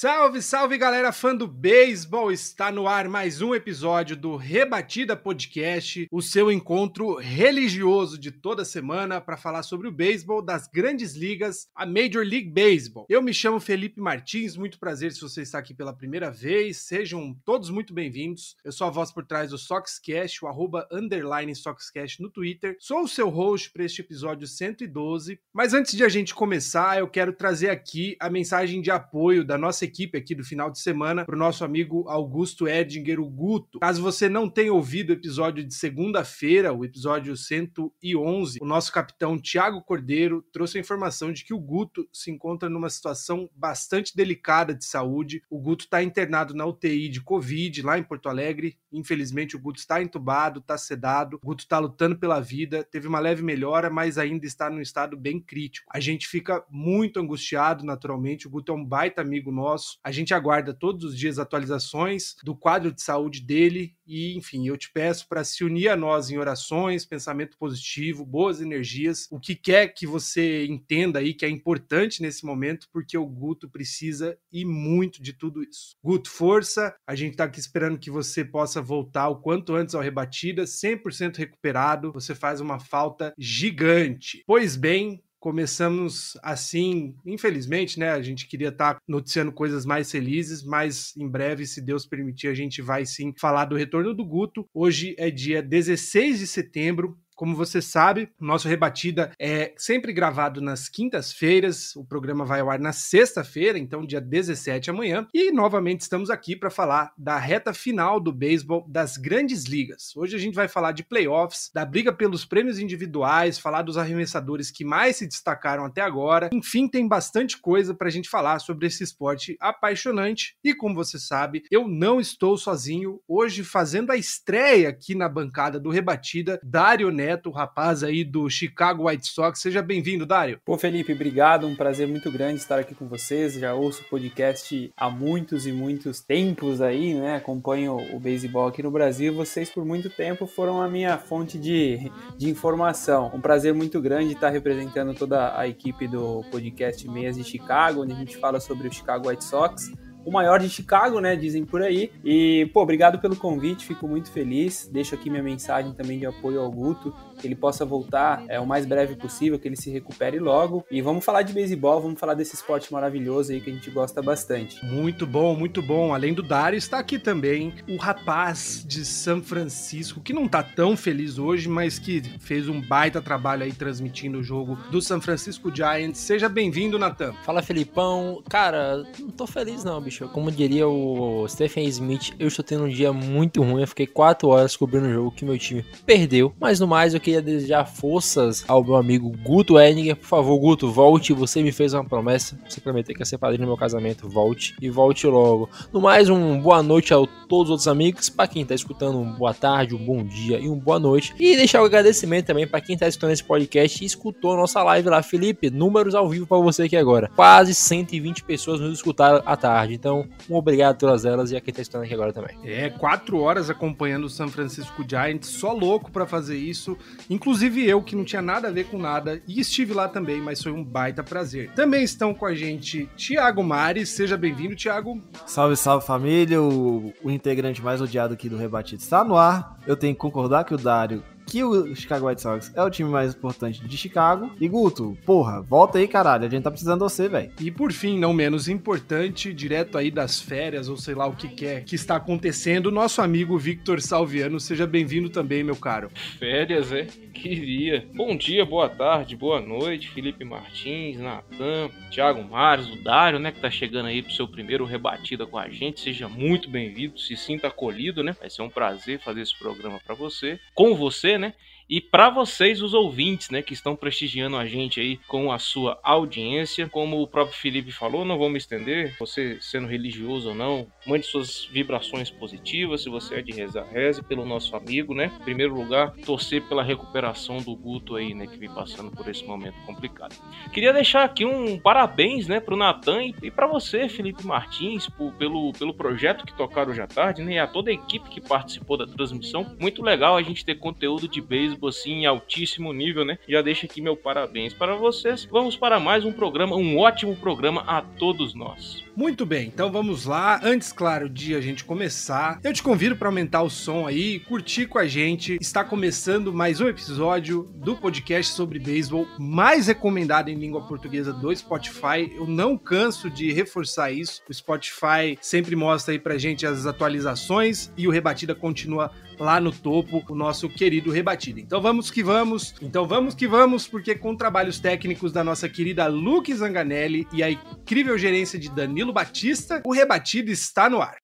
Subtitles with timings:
[0.00, 2.32] Salve, salve galera fã do beisebol!
[2.32, 8.64] Está no ar mais um episódio do Rebatida Podcast, o seu encontro religioso de toda
[8.64, 13.04] semana para falar sobre o beisebol das grandes ligas, a Major League Baseball.
[13.10, 17.38] Eu me chamo Felipe Martins, muito prazer se você está aqui pela primeira vez, sejam
[17.44, 18.56] todos muito bem-vindos.
[18.64, 22.74] Eu sou a voz por trás do Soxcast, o arroba underline Soxcast no Twitter.
[22.80, 27.06] Sou o seu host para este episódio 112, mas antes de a gente começar, eu
[27.06, 31.24] quero trazer aqui a mensagem de apoio da nossa equipe aqui do final de semana
[31.24, 33.80] para o nosso amigo Augusto Erdinger, o Guto.
[33.80, 39.38] Caso você não tenha ouvido o episódio de segunda-feira, o episódio 111, o nosso capitão
[39.38, 44.74] Tiago Cordeiro trouxe a informação de que o Guto se encontra numa situação bastante delicada
[44.74, 45.42] de saúde.
[45.50, 48.78] O Guto está internado na UTI de Covid lá em Porto Alegre.
[48.92, 51.38] Infelizmente, o Guto está entubado, está sedado.
[51.42, 55.16] O Guto está lutando pela vida, teve uma leve melhora, mas ainda está num estado
[55.16, 55.86] bem crítico.
[55.90, 58.46] A gente fica muito angustiado, naturalmente.
[58.46, 59.79] O Guto é um baita amigo nosso.
[60.04, 64.76] A gente aguarda todos os dias atualizações do quadro de saúde dele e, enfim, eu
[64.76, 69.54] te peço para se unir a nós em orações, pensamento positivo, boas energias, o que
[69.54, 74.64] quer que você entenda aí que é importante nesse momento, porque o Guto precisa e
[74.64, 75.96] muito de tudo isso.
[76.02, 80.02] Guto, força, a gente está aqui esperando que você possa voltar o quanto antes ao
[80.02, 84.42] Rebatida, 100% recuperado, você faz uma falta gigante.
[84.46, 88.12] Pois bem, começamos assim, infelizmente, né?
[88.12, 92.48] A gente queria estar tá noticiando coisas mais felizes, mas em breve, se Deus permitir,
[92.48, 94.68] a gente vai sim falar do retorno do Guto.
[94.72, 97.18] Hoje é dia 16 de setembro.
[97.40, 101.96] Como você sabe, nosso Rebatida é sempre gravado nas quintas-feiras.
[101.96, 105.26] O programa vai ao ar na sexta-feira, então dia 17 amanhã.
[105.32, 110.14] E novamente estamos aqui para falar da reta final do beisebol das grandes ligas.
[110.14, 114.70] Hoje a gente vai falar de playoffs, da briga pelos prêmios individuais, falar dos arremessadores
[114.70, 116.50] que mais se destacaram até agora.
[116.52, 120.58] Enfim, tem bastante coisa para a gente falar sobre esse esporte apaixonante.
[120.62, 123.18] E como você sabe, eu não estou sozinho.
[123.26, 129.08] Hoje, fazendo a estreia aqui na bancada do Rebatida, Dário Neto Rapaz aí do Chicago
[129.08, 129.60] White Sox.
[129.60, 130.60] Seja bem-vindo, Dário.
[130.64, 131.66] Pô, Felipe, obrigado.
[131.66, 133.54] Um prazer muito grande estar aqui com vocês.
[133.54, 137.36] Já ouço o podcast há muitos e muitos tempos aí, né?
[137.36, 139.34] Acompanho o beisebol aqui no Brasil.
[139.34, 143.30] Vocês, por muito tempo, foram a minha fonte de, de informação.
[143.34, 148.12] Um prazer muito grande estar representando toda a equipe do podcast Meias de Chicago, onde
[148.12, 149.90] a gente fala sobre o Chicago White Sox
[150.24, 151.36] o maior de Chicago, né?
[151.36, 152.10] Dizem por aí.
[152.24, 154.88] E, pô, obrigado pelo convite, fico muito feliz.
[154.92, 158.66] Deixo aqui minha mensagem também de apoio ao Guto, que ele possa voltar é, o
[158.66, 160.84] mais breve possível, que ele se recupere logo.
[160.90, 164.22] E vamos falar de beisebol, vamos falar desse esporte maravilhoso aí que a gente gosta
[164.22, 164.84] bastante.
[164.84, 166.12] Muito bom, muito bom.
[166.14, 170.96] Além do Dário, está aqui também o rapaz de São Francisco, que não tá tão
[170.96, 175.74] feliz hoje, mas que fez um baita trabalho aí transmitindo o jogo do São Francisco
[175.74, 176.18] Giants.
[176.18, 177.32] Seja bem-vindo, Natan.
[177.44, 178.42] Fala, Felipão.
[178.48, 180.28] Cara, não tô feliz não, bicho.
[180.28, 183.82] Como diria o Stephen Smith, eu estou tendo um dia muito ruim.
[183.82, 186.52] Eu fiquei quatro horas cobrindo o jogo que meu time perdeu.
[186.58, 190.16] Mas no mais, eu queria desejar forças ao meu amigo Guto Edinger.
[190.16, 191.32] Por favor, Guto, volte.
[191.32, 192.58] Você me fez uma promessa.
[192.68, 194.28] Você prometeu que ia ser padrinho no meu casamento.
[194.28, 195.68] Volte e volte logo.
[195.92, 198.28] No mais, um boa noite a todos os outros amigos.
[198.30, 201.34] Para quem tá escutando, um boa tarde, um bom dia e um boa noite.
[201.38, 204.56] E deixar o um agradecimento também para quem tá escutando esse podcast e escutou a
[204.56, 205.22] nossa live lá.
[205.22, 207.28] Felipe, números ao vivo para você aqui agora.
[207.36, 209.94] Quase 120 pessoas nos escutaram à tarde.
[209.94, 212.56] Então, um obrigado a todas elas e a quem tá escutando aqui agora também.
[212.64, 215.48] É, quatro horas acompanhando o San Francisco Giants.
[215.48, 216.96] Só louco para fazer isso.
[217.28, 220.62] Inclusive eu, que não tinha nada a ver com nada, e estive lá também, mas
[220.62, 221.70] foi um baita prazer.
[221.74, 225.20] Também estão com a gente Tiago Mares, seja bem-vindo, Tiago.
[225.46, 229.78] Salve, salve família, o, o integrante mais odiado aqui do Rebatido está no ar.
[229.86, 233.10] Eu tenho que concordar que o Dário que o Chicago White Sox é o time
[233.10, 234.52] mais importante de Chicago.
[234.60, 236.46] E Guto, porra, volta aí, caralho.
[236.46, 237.50] A gente tá precisando de você, velho.
[237.60, 241.48] E por fim, não menos importante, direto aí das férias, ou sei lá o que
[241.48, 244.58] quer é, que está acontecendo, nosso amigo Victor Salviano.
[244.58, 246.10] Seja bem-vindo também, meu caro.
[246.38, 247.06] Férias, é?
[247.32, 248.06] Queria.
[248.14, 253.60] Bom dia, boa tarde, boa noite, Felipe Martins, Natan, Thiago Mares, o Dário, né, que
[253.60, 256.00] tá chegando aí pro seu primeiro rebatida com a gente.
[256.00, 258.36] Seja muito bem-vindo, se sinta acolhido, né?
[258.38, 261.54] Vai ser um prazer fazer esse programa para você, com você, né?
[261.90, 265.98] E para vocês, os ouvintes, né, que estão prestigiando a gente aí com a sua
[266.04, 270.86] audiência, como o próprio Felipe falou, não vou me estender, você sendo religioso ou não,
[271.04, 275.32] mande suas vibrações positivas, se você é de rezar, reze pelo nosso amigo, né?
[275.40, 279.44] Em primeiro lugar, torcer pela recuperação do Guto aí, né, que vem passando por esse
[279.44, 280.36] momento complicado.
[280.72, 285.72] Queria deixar aqui um parabéns, né, pro Natan e, para você, Felipe Martins, por, pelo,
[285.72, 288.96] pelo projeto que tocaram hoje à tarde, né, e a toda a equipe que participou
[288.96, 289.76] da transmissão.
[289.80, 293.38] Muito legal a gente ter conteúdo de beisebol assim em altíssimo nível, né?
[293.48, 295.46] Já deixo aqui meu parabéns para vocês.
[295.50, 299.04] Vamos para mais um programa, um ótimo programa a todos nós.
[299.16, 300.60] Muito bem, então vamos lá.
[300.62, 304.86] Antes, claro, de a gente começar, eu te convido para aumentar o som aí, curtir
[304.86, 305.58] com a gente.
[305.60, 311.54] Está começando mais um episódio do podcast sobre beisebol, mais recomendado em língua portuguesa do
[311.54, 312.32] Spotify.
[312.34, 314.42] Eu não canso de reforçar isso.
[314.48, 319.72] O Spotify sempre mostra aí pra gente as atualizações e o Rebatida continua lá no
[319.72, 321.60] topo, o nosso querido Rebatida.
[321.70, 326.08] Então vamos que vamos, então vamos que vamos, porque com trabalhos técnicos da nossa querida
[326.08, 331.18] Luke Zanganelli e a incrível gerência de Danilo Batista, o Rebatido está no ar.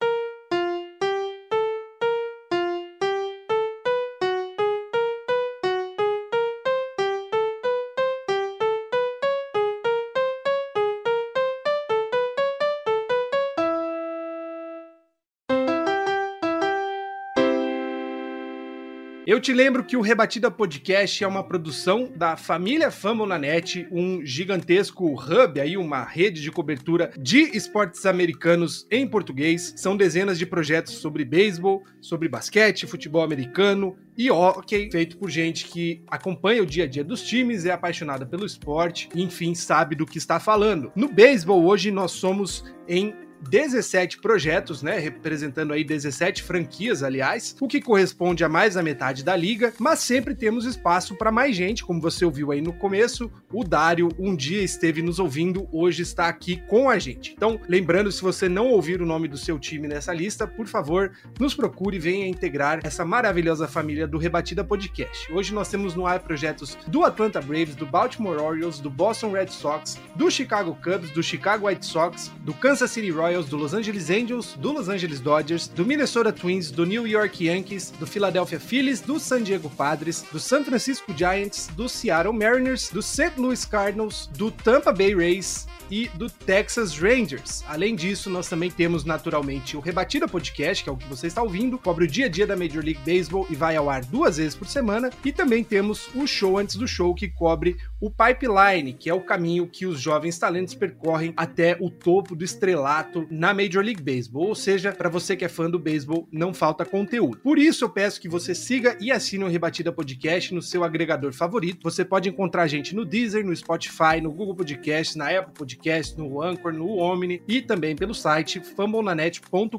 [19.37, 25.13] Eu te lembro que o Rebatida Podcast é uma produção da família Fambonanet, um gigantesco
[25.13, 29.75] hub aí, uma rede de cobertura de esportes americanos em português.
[29.77, 35.67] São dezenas de projetos sobre beisebol, sobre basquete, futebol americano e hockey, feito por gente
[35.67, 40.07] que acompanha o dia a dia dos times, é apaixonada pelo esporte enfim, sabe do
[40.07, 40.91] que está falando.
[40.97, 43.15] No beisebol, hoje nós somos em
[43.47, 49.25] 17 projetos, né, representando aí 17 franquias, aliás, o que corresponde a mais da metade
[49.25, 53.31] da liga, mas sempre temos espaço para mais gente, como você ouviu aí no começo,
[53.53, 57.35] o Dário um dia esteve nos ouvindo, hoje está aqui com a gente.
[57.37, 61.13] Então, lembrando, se você não ouvir o nome do seu time nessa lista, por favor,
[61.39, 65.33] nos procure e venha integrar essa maravilhosa família do Rebatida Podcast.
[65.33, 69.49] Hoje nós temos no ar projetos do Atlanta Braves, do Baltimore Orioles, do Boston Red
[69.49, 73.75] Sox, do Chicago Cubs, do Chicago White Sox, do Kansas City Royals, Royals, do Los
[73.75, 78.59] Angeles Angels, do Los Angeles Dodgers, do Minnesota Twins, do New York Yankees, do Philadelphia
[78.59, 83.37] Phillies, do San Diego Padres, do San Francisco Giants, do Seattle Mariners, do St.
[83.39, 87.63] Louis Cardinals, do Tampa Bay Rays, e do Texas Rangers.
[87.69, 91.43] Além disso, nós também temos naturalmente o Rebatida Podcast, que é o que você está
[91.43, 94.37] ouvindo, cobre o dia a dia da Major League Baseball e vai ao ar duas
[94.37, 95.11] vezes por semana.
[95.25, 99.21] E também temos o show antes do show, que cobre o pipeline, que é o
[99.21, 104.49] caminho que os jovens talentos percorrem até o topo do estrelato na Major League Baseball.
[104.49, 107.39] Ou seja, para você que é fã do beisebol, não falta conteúdo.
[107.39, 111.33] Por isso, eu peço que você siga e assine o Rebatida Podcast no seu agregador
[111.33, 111.83] favorito.
[111.83, 115.76] Você pode encontrar a gente no Deezer, no Spotify, no Google Podcast, na Apple Podcast
[115.77, 119.77] Podcast, no Anchor, no Omni e também pelo site fambonanet.com.br.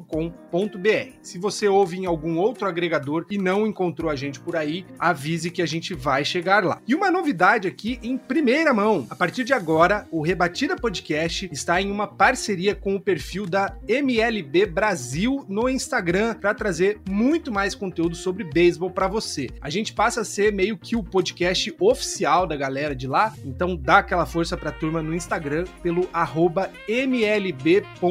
[1.20, 5.50] Se você ouve em algum outro agregador e não encontrou a gente por aí, avise
[5.50, 6.80] que a gente vai chegar lá.
[6.86, 11.82] E uma novidade aqui em primeira mão: a partir de agora, o Rebatida Podcast está
[11.82, 17.74] em uma parceria com o perfil da MLB Brasil no Instagram para trazer muito mais
[17.74, 19.48] conteúdo sobre beisebol para você.
[19.60, 23.76] A gente passa a ser meio que o podcast oficial da galera de lá, então
[23.76, 26.06] dá aquela força para a turma no Instagram pelo
[26.86, 28.02] mlb.brasil.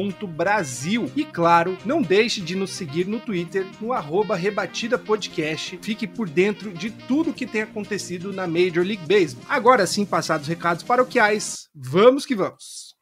[1.14, 5.78] E claro, não deixe de nos seguir no Twitter, no arroba Rebatida Podcast.
[5.80, 9.44] Fique por dentro de tudo que tem acontecido na Major League Baseball.
[9.48, 12.96] Agora sim, passados os recados paroquiais, vamos que vamos!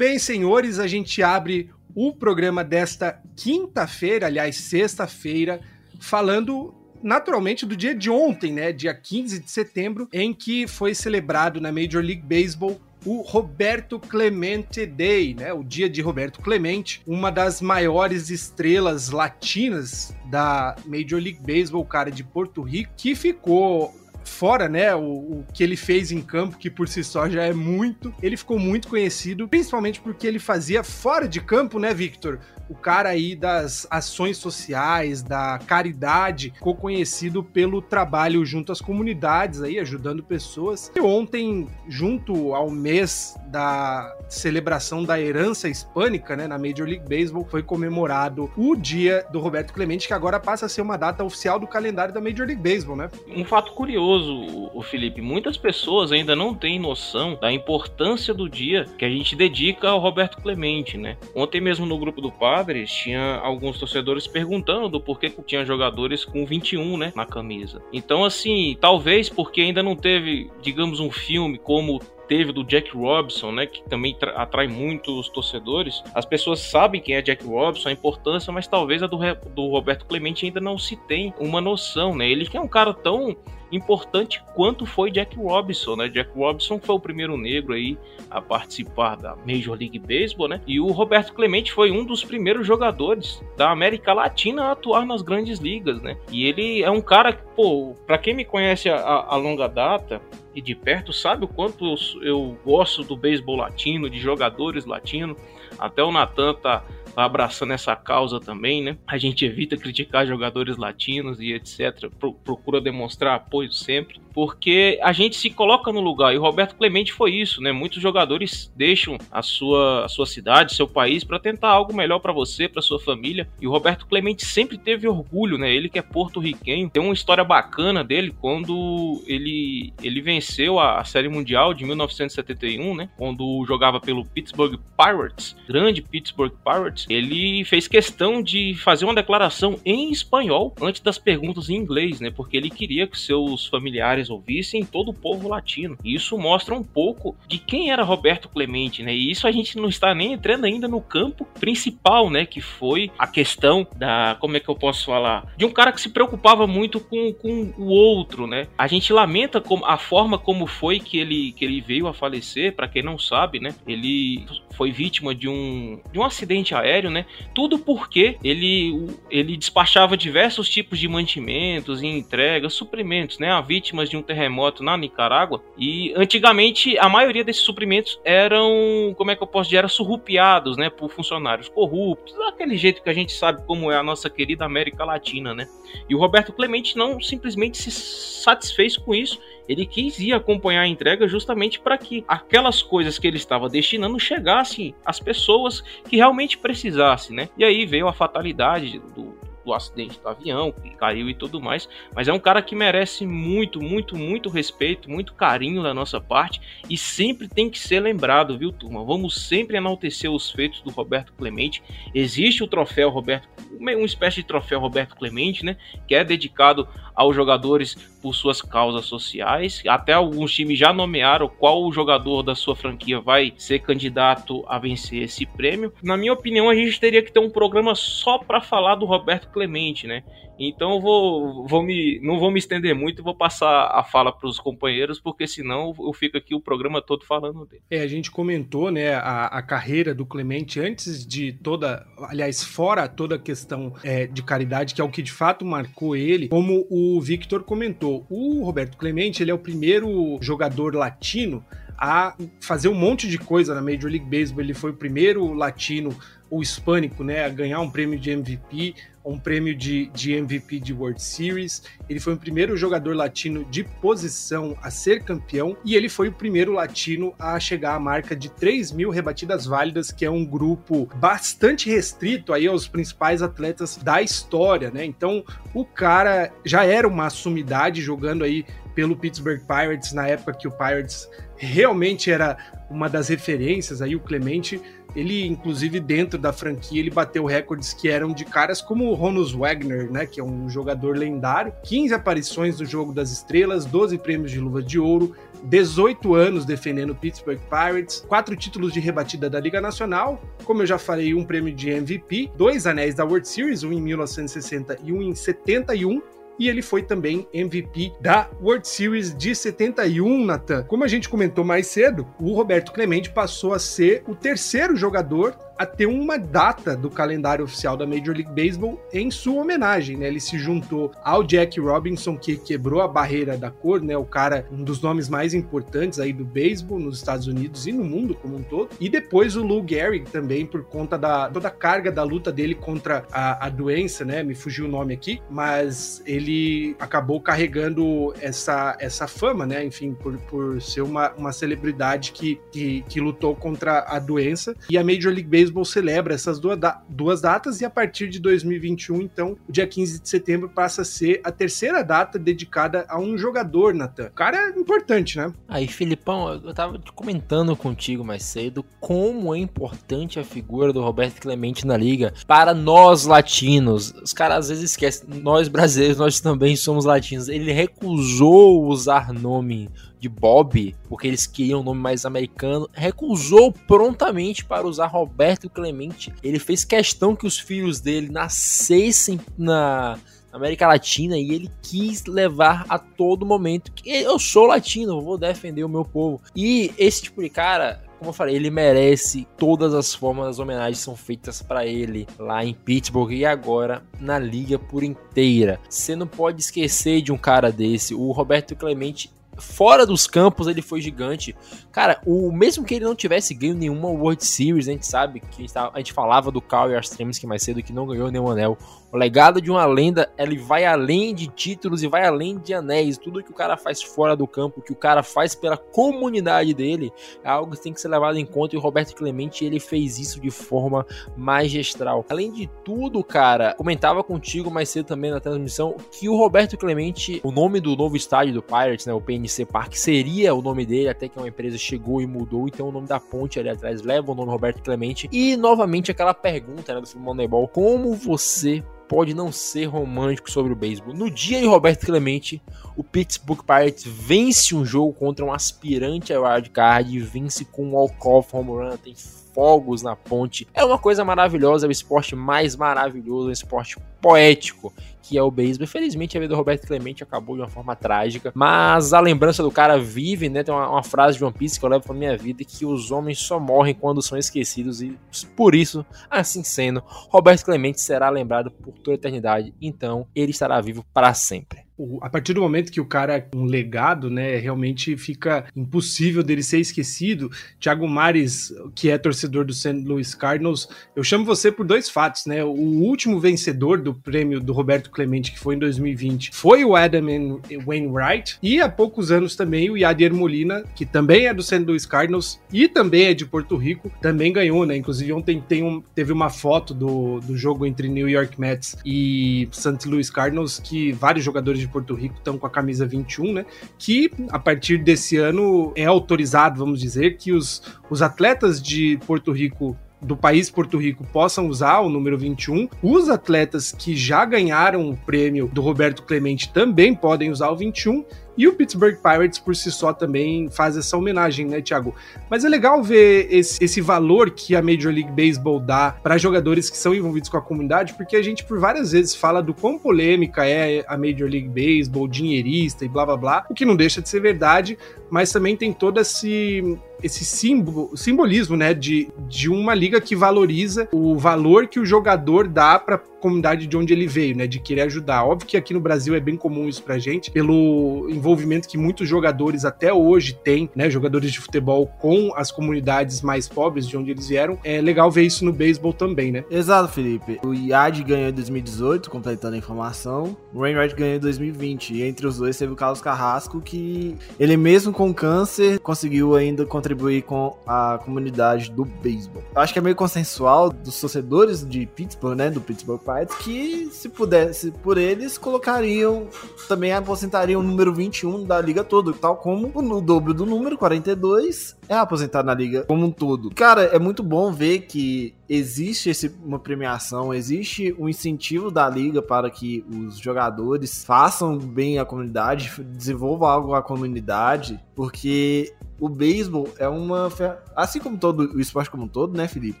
[0.08, 5.60] Bem, senhores, a gente abre o programa desta quinta-feira, aliás, sexta-feira,
[6.00, 11.60] falando naturalmente do dia de ontem, né, dia 15 de setembro, em que foi celebrado
[11.60, 15.52] na Major League Baseball o Roberto Clemente Day, né?
[15.52, 22.10] O dia de Roberto Clemente, uma das maiores estrelas latinas da Major League Baseball, cara
[22.10, 23.94] de Porto Rico, que ficou
[24.28, 27.52] fora, né, o, o, que ele fez em campo, que por si só já é
[27.52, 32.38] muito, ele ficou muito conhecido, principalmente porque ele fazia fora de campo, né, Victor?
[32.68, 39.62] o cara aí das ações sociais, da caridade, ficou conhecido pelo trabalho junto às comunidades
[39.62, 40.92] aí, ajudando pessoas.
[40.94, 47.46] E ontem, junto ao mês da celebração da herança hispânica, né, na Major League Baseball,
[47.50, 51.58] foi comemorado o dia do Roberto Clemente, que agora passa a ser uma data oficial
[51.58, 53.10] do calendário da Major League Baseball, né?
[53.28, 58.86] Um fato curioso, o Felipe, muitas pessoas ainda não têm noção da importância do dia
[58.96, 61.16] que a gente dedica ao Roberto Clemente, né?
[61.34, 66.24] Ontem mesmo no grupo do Padres, tinha alguns torcedores perguntando do porquê que tinha jogadores
[66.24, 67.82] com 21, né, na camisa.
[67.92, 73.50] Então, assim, talvez porque ainda não teve, digamos, um filme como teve do Jack Robinson,
[73.50, 76.02] né, que também atrai muito os torcedores.
[76.14, 79.18] As pessoas sabem quem é Jack Robinson, a importância, mas talvez a do,
[79.54, 82.30] do Roberto Clemente ainda não se tem uma noção, né?
[82.30, 83.34] Ele que é um cara tão
[83.70, 86.08] importante quanto foi Jack Robinson, né?
[86.08, 87.98] Jack Robinson foi o primeiro negro aí
[88.30, 90.60] a participar da Major League Baseball, né?
[90.66, 95.22] E o Roberto Clemente foi um dos primeiros jogadores da América Latina a atuar nas
[95.22, 96.16] grandes ligas, né?
[96.30, 100.20] E ele é um cara que, pô, para quem me conhece a, a, longa data
[100.54, 105.36] e de perto, sabe o quanto eu, eu gosto do beisebol latino, de jogadores latinos.
[105.78, 106.84] Até o Natan tá
[107.18, 108.96] tá abraçando essa causa também, né?
[109.04, 112.08] A gente evita criticar jogadores latinos e etc.
[112.44, 116.32] Procura demonstrar apoio sempre porque a gente se coloca no lugar.
[116.32, 117.72] E o Roberto Clemente foi isso, né?
[117.72, 122.32] Muitos jogadores deixam a sua, a sua cidade, seu país, para tentar algo melhor para
[122.32, 123.48] você, para sua família.
[123.60, 125.74] E o Roberto Clemente sempre teve orgulho, né?
[125.74, 126.88] Ele que é porto-riquenho.
[126.88, 132.94] Tem uma história bacana dele quando ele, ele venceu a, a Série Mundial de 1971,
[132.94, 133.10] né?
[133.16, 137.06] Quando jogava pelo Pittsburgh Pirates, grande Pittsburgh Pirates.
[137.08, 142.30] Ele fez questão de fazer uma declaração em espanhol antes das perguntas em inglês, né?
[142.30, 145.96] Porque ele queria que seus familiares ouvissem todo o povo latino.
[146.04, 149.14] E isso mostra um pouco de quem era Roberto Clemente, né?
[149.14, 152.44] E isso a gente não está nem entrando ainda no campo principal, né?
[152.44, 154.36] Que foi a questão da.
[154.40, 155.52] Como é que eu posso falar?
[155.56, 158.66] De um cara que se preocupava muito com, com o outro, né?
[158.76, 162.88] A gente lamenta a forma como foi que ele, que ele veio a falecer, para
[162.88, 163.74] quem não sabe, né?
[163.86, 164.44] Ele
[164.78, 167.24] foi vítima de um, de um acidente aéreo, né?
[167.54, 173.50] Tudo porque ele, ele despachava diversos tipos de mantimentos e entregas, suprimentos, né?
[173.50, 175.62] A vítimas de um terremoto na Nicarágua.
[175.76, 180.76] E antigamente a maioria desses suprimentos eram, como é que eu posso dizer, eram surrupiados,
[180.76, 184.64] né, por funcionários corruptos, daquele jeito que a gente sabe como é a nossa querida
[184.64, 185.68] América Latina, né?
[186.08, 190.88] E o Roberto Clemente não simplesmente se satisfez com isso ele quis ir acompanhar a
[190.88, 196.56] entrega justamente para que aquelas coisas que ele estava destinando chegassem às pessoas que realmente
[196.56, 197.48] precisassem, né?
[197.56, 199.36] E aí veio a fatalidade do,
[199.68, 201.88] do acidente do avião, que caiu e tudo mais.
[202.14, 206.60] Mas é um cara que merece muito, muito, muito respeito, muito carinho da nossa parte
[206.88, 209.04] e sempre tem que ser lembrado, viu, turma?
[209.04, 211.82] Vamos sempre enaltecer os feitos do Roberto Clemente.
[212.14, 213.46] Existe o troféu Roberto,
[213.78, 215.76] uma espécie de troféu Roberto Clemente, né?
[216.06, 219.82] Que é dedicado aos jogadores por suas causas sociais.
[219.86, 224.78] Até alguns times já nomearam qual o jogador da sua franquia vai ser candidato a
[224.78, 225.92] vencer esse prêmio.
[226.02, 229.48] Na minha opinião, a gente teria que ter um programa só para falar do Roberto
[229.58, 230.22] Clemente, né?
[230.56, 234.48] Então eu vou, vou me, não vou me estender muito, vou passar a fala para
[234.48, 237.82] os companheiros, porque senão eu fico aqui o programa todo falando dele.
[237.90, 243.08] É, a gente comentou, né, a, a carreira do Clemente antes de toda, aliás, fora
[243.08, 246.86] toda a questão é, de caridade, que é o que de fato marcou ele, como
[246.88, 251.64] o Victor comentou, o Roberto Clemente, ele é o primeiro jogador latino
[251.98, 254.62] a fazer um monte de coisa na Major League Baseball.
[254.62, 256.16] Ele foi o primeiro latino
[256.50, 258.94] ou hispânico, né, a ganhar um prêmio de MVP,
[259.28, 261.82] um prêmio de, de MVP de World Series.
[262.08, 266.32] Ele foi o primeiro jogador latino de posição a ser campeão e ele foi o
[266.32, 271.08] primeiro latino a chegar à marca de 3 mil rebatidas válidas, que é um grupo
[271.16, 275.04] bastante restrito aí aos principais atletas da história, né?
[275.04, 278.64] Então o cara já era uma sumidade jogando aí
[278.94, 282.56] pelo Pittsburgh Pirates na época que o Pirates realmente era
[282.90, 284.80] uma das referências aí o Clemente
[285.14, 289.52] ele, inclusive, dentro da franquia, ele bateu recordes que eram de caras como o Ronus
[289.52, 290.26] Wagner, né?
[290.26, 291.72] Que é um jogador lendário.
[291.84, 295.34] 15 aparições no Jogo das Estrelas, 12 prêmios de luva de ouro,
[295.64, 300.86] 18 anos defendendo o Pittsburgh Pirates, quatro títulos de rebatida da Liga Nacional, como eu
[300.86, 305.12] já falei, um prêmio de MVP, dois anéis da World Series, um em 1960 e
[305.12, 306.22] um em 71,
[306.58, 310.82] e ele foi também MVP da World Series de 71, Nathan.
[310.84, 315.56] Como a gente comentou mais cedo, o Roberto Clemente passou a ser o terceiro jogador
[315.78, 320.26] a ter uma data do calendário oficial da Major League Baseball em sua homenagem, né?
[320.26, 324.16] Ele se juntou ao Jack Robinson, que quebrou a barreira da cor, né?
[324.16, 328.04] O cara, um dos nomes mais importantes aí do beisebol nos Estados Unidos e no
[328.04, 328.90] mundo como um todo.
[329.00, 332.74] E depois o Lou Gehrig também, por conta da toda a carga da luta dele
[332.74, 334.42] contra a, a doença, né?
[334.42, 339.84] Me fugiu o nome aqui, mas ele acabou carregando essa, essa fama, né?
[339.84, 344.74] Enfim, por, por ser uma, uma celebridade que, que, que lutou contra a doença.
[344.90, 348.28] E a Major League Baseball beisebol celebra essas duas, da duas datas e a partir
[348.28, 353.04] de 2021, então, o dia 15 de setembro passa a ser a terceira data dedicada
[353.08, 354.30] a um jogador, Natan.
[354.34, 355.52] Cara é importante, né?
[355.68, 361.40] Aí, Filipão, eu tava comentando contigo mais cedo como é importante a figura do Roberto
[361.40, 364.12] Clemente na liga para nós latinos.
[364.22, 367.48] Os caras às vezes esquecem, nós brasileiros, nós também somos latinos.
[367.48, 374.64] Ele recusou usar nome de Bob, porque eles queriam um nome mais americano, recusou prontamente
[374.64, 376.32] para usar Roberto Clemente.
[376.42, 380.18] Ele fez questão que os filhos dele nascessem na
[380.52, 385.84] América Latina e ele quis levar a todo momento que eu sou latino, vou defender
[385.84, 386.40] o meu povo.
[386.54, 390.98] E esse tipo de cara, como eu falei, ele merece todas as formas das homenagens
[390.98, 395.80] são feitas para ele lá em Pittsburgh e agora na liga por inteira.
[395.88, 398.14] Você não pode esquecer de um cara desse.
[398.14, 401.54] O Roberto Clemente fora dos campos ele foi gigante.
[401.92, 405.46] Cara, o mesmo que ele não tivesse ganho nenhuma World Series, a gente sabe que
[405.58, 408.78] a gente, a gente falava do Kyle Yastrzemski mais cedo que não ganhou nenhum anel.
[409.10, 413.16] O legado de uma lenda, ele vai além de títulos e vai além de anéis.
[413.16, 417.10] Tudo que o cara faz fora do campo, que o cara faz pela comunidade dele,
[417.42, 418.76] é algo que tem que ser levado em conta.
[418.76, 422.22] E o Roberto Clemente, ele fez isso de forma magistral.
[422.28, 427.40] Além de tudo, cara, comentava contigo mais cedo também na transmissão que o Roberto Clemente,
[427.42, 431.08] o nome do novo estádio do Pirates, né, o PNC Park, seria o nome dele,
[431.08, 432.68] até que uma empresa chegou e mudou.
[432.68, 435.30] Então o nome da ponte ali atrás leva o nome Roberto Clemente.
[435.32, 440.72] E novamente aquela pergunta né, do filme Moneyball: como você pode não ser romântico sobre
[440.72, 441.14] o beisebol.
[441.14, 442.62] No dia de Roberto Clemente,
[442.96, 447.86] o Pittsburgh Pirates vence um jogo contra um aspirante a wild card e vence com
[447.86, 449.14] um walk-off home run, tem
[449.54, 450.68] fogos na ponte.
[450.74, 455.42] É uma coisa maravilhosa, é o esporte mais maravilhoso, é um esporte poético que é
[455.42, 455.84] o beisebol.
[455.84, 459.70] Infelizmente, a vida do Roberto Clemente acabou de uma forma trágica, mas a lembrança do
[459.70, 460.62] cara vive, né?
[460.62, 463.10] Tem uma, uma frase de One Piece que eu levo pra minha vida que os
[463.10, 465.16] homens só morrem quando são esquecidos e
[465.56, 469.74] por isso, assim sendo, Roberto Clemente será lembrado por toda a eternidade.
[469.80, 471.88] Então, ele estará vivo para sempre
[472.22, 476.62] a partir do momento que o cara é um legado, né, realmente fica impossível dele
[476.62, 477.50] ser esquecido.
[477.80, 480.04] Thiago Mares, que é torcedor do St.
[480.04, 482.62] Louis Cardinals, eu chamo você por dois fatos, né?
[482.64, 487.60] O último vencedor do prêmio do Roberto Clemente, que foi em 2020, foi o Adam
[487.84, 491.78] Wainwright, e há poucos anos também o Yadier Molina, que também é do St.
[491.78, 494.96] Louis Cardinals e também é de Porto Rico, também ganhou, né?
[494.96, 499.68] Inclusive ontem tem um, teve uma foto do, do jogo entre New York Mets e
[499.72, 500.06] St.
[500.06, 503.66] Louis Cardinals que vários jogadores de Porto Rico estão com a camisa 21, né?
[503.98, 509.52] Que a partir desse ano é autorizado, vamos dizer, que os, os atletas de Porto
[509.52, 512.88] Rico do país Porto Rico possam usar o número 21.
[513.02, 518.24] Os atletas que já ganharam o prêmio do Roberto Clemente também podem usar o 21
[518.58, 522.12] e o Pittsburgh Pirates, por si só, também faz essa homenagem, né, Thiago?
[522.50, 526.90] Mas é legal ver esse, esse valor que a Major League Baseball dá para jogadores
[526.90, 529.96] que são envolvidos com a comunidade, porque a gente, por várias vezes, fala do quão
[529.96, 534.20] polêmica é a Major League Baseball, dinheirista e blá blá blá, o que não deixa
[534.20, 534.98] de ser verdade,
[535.30, 541.08] mas também tem todo esse, esse símbolo, simbolismo, né, de, de uma liga que valoriza
[541.12, 545.02] o valor que o jogador dá para comunidade de onde ele veio, né, de querer
[545.02, 545.44] ajudar.
[545.44, 549.28] Óbvio que aqui no Brasil é bem comum isso pra gente, pelo envolvimento que muitos
[549.28, 554.30] jogadores até hoje têm, né, jogadores de futebol com as comunidades mais pobres de onde
[554.30, 554.78] eles vieram.
[554.84, 556.64] É legal ver isso no beisebol também, né?
[556.70, 557.58] Exato, Felipe.
[557.64, 560.56] O Yad ganhou em 2018, completando a informação.
[560.72, 562.14] O Wainwright ganhou em 2020.
[562.14, 566.84] E entre os dois teve o Carlos Carrasco, que ele mesmo com câncer conseguiu ainda
[566.84, 569.62] contribuir com a comunidade do beisebol.
[569.74, 573.20] Acho que é meio consensual dos torcedores de Pittsburgh, né, do Pittsburgh
[573.58, 576.48] Que se pudesse por eles, colocariam,
[576.88, 581.96] também aposentariam o número 21 da liga toda, tal como o dobro do número 42
[582.08, 583.70] é aposentado na liga como um todo.
[583.74, 589.42] Cara, é muito bom ver que existe esse, uma premiação, existe um incentivo da liga
[589.42, 596.88] para que os jogadores façam bem a comunidade, desenvolvam algo à comunidade, porque o beisebol
[596.98, 597.48] é uma.
[597.94, 600.00] Assim como todo o esporte como um todo, né, Felipe?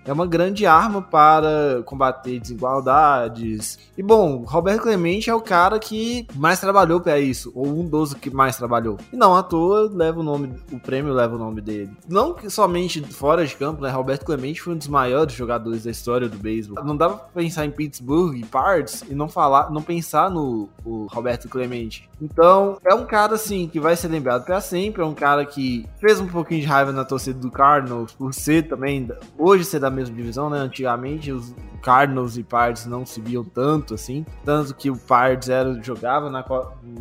[0.04, 3.78] É uma grande arma para combater desigualdades.
[3.96, 8.14] E bom, Roberto Clemente é o cara que mais trabalhou para isso, ou um dos
[8.14, 8.98] que mais trabalhou.
[9.12, 11.90] E não à toa leva o nome, o prêmio leva o nome dele.
[12.08, 13.90] Não somente fora de campo, né?
[13.90, 16.84] Roberto Clemente foi um dos maiores jogadores da história do beisebol.
[16.84, 20.68] Não dá pra pensar em Pittsburgh e Pards e não falar, não pensar no
[21.10, 22.08] Roberto Clemente.
[22.20, 25.86] Então, é um cara assim que vai ser lembrado para sempre, é um cara que
[26.08, 29.90] fez um pouquinho de raiva na torcida do Cardinals por ser também, hoje ser da
[29.90, 30.56] mesma divisão, né?
[30.56, 35.78] Antigamente os Cardinals e Pards não se viam tanto assim, tanto que o Pards era,
[35.82, 36.42] jogava na,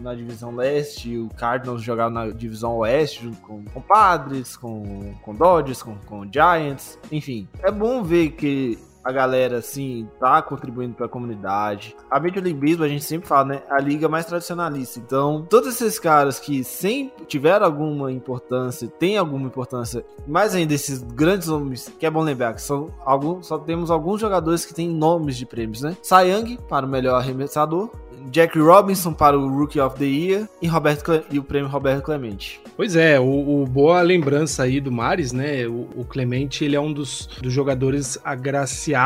[0.01, 5.15] na divisão leste e o Cardinals jogava na divisão oeste junto com, com Padres, com,
[5.21, 7.47] com Dodgers, com, com Giants, enfim.
[7.63, 11.95] É bom ver que a galera, assim, tá contribuindo para a comunidade.
[12.11, 13.61] A Baseball, a gente sempre fala, né?
[13.69, 14.99] A liga mais tradicionalista.
[14.99, 21.01] Então, todos esses caras que sempre tiveram alguma importância, tem alguma importância, mais ainda esses
[21.01, 24.89] grandes nomes, que é bom lembrar que são alguns, só temos alguns jogadores que têm
[24.89, 25.95] nomes de prêmios, né?
[26.11, 27.89] Young para o melhor arremessador,
[28.29, 32.03] Jack Robinson para o Rookie of the Year e, Roberto Cle e o prêmio Roberto
[32.03, 32.59] Clemente.
[32.75, 35.65] Pois é, o, o, boa lembrança aí do Mares, né?
[35.65, 38.96] O, o, Clemente ele é um dos, dos jogadores agraciados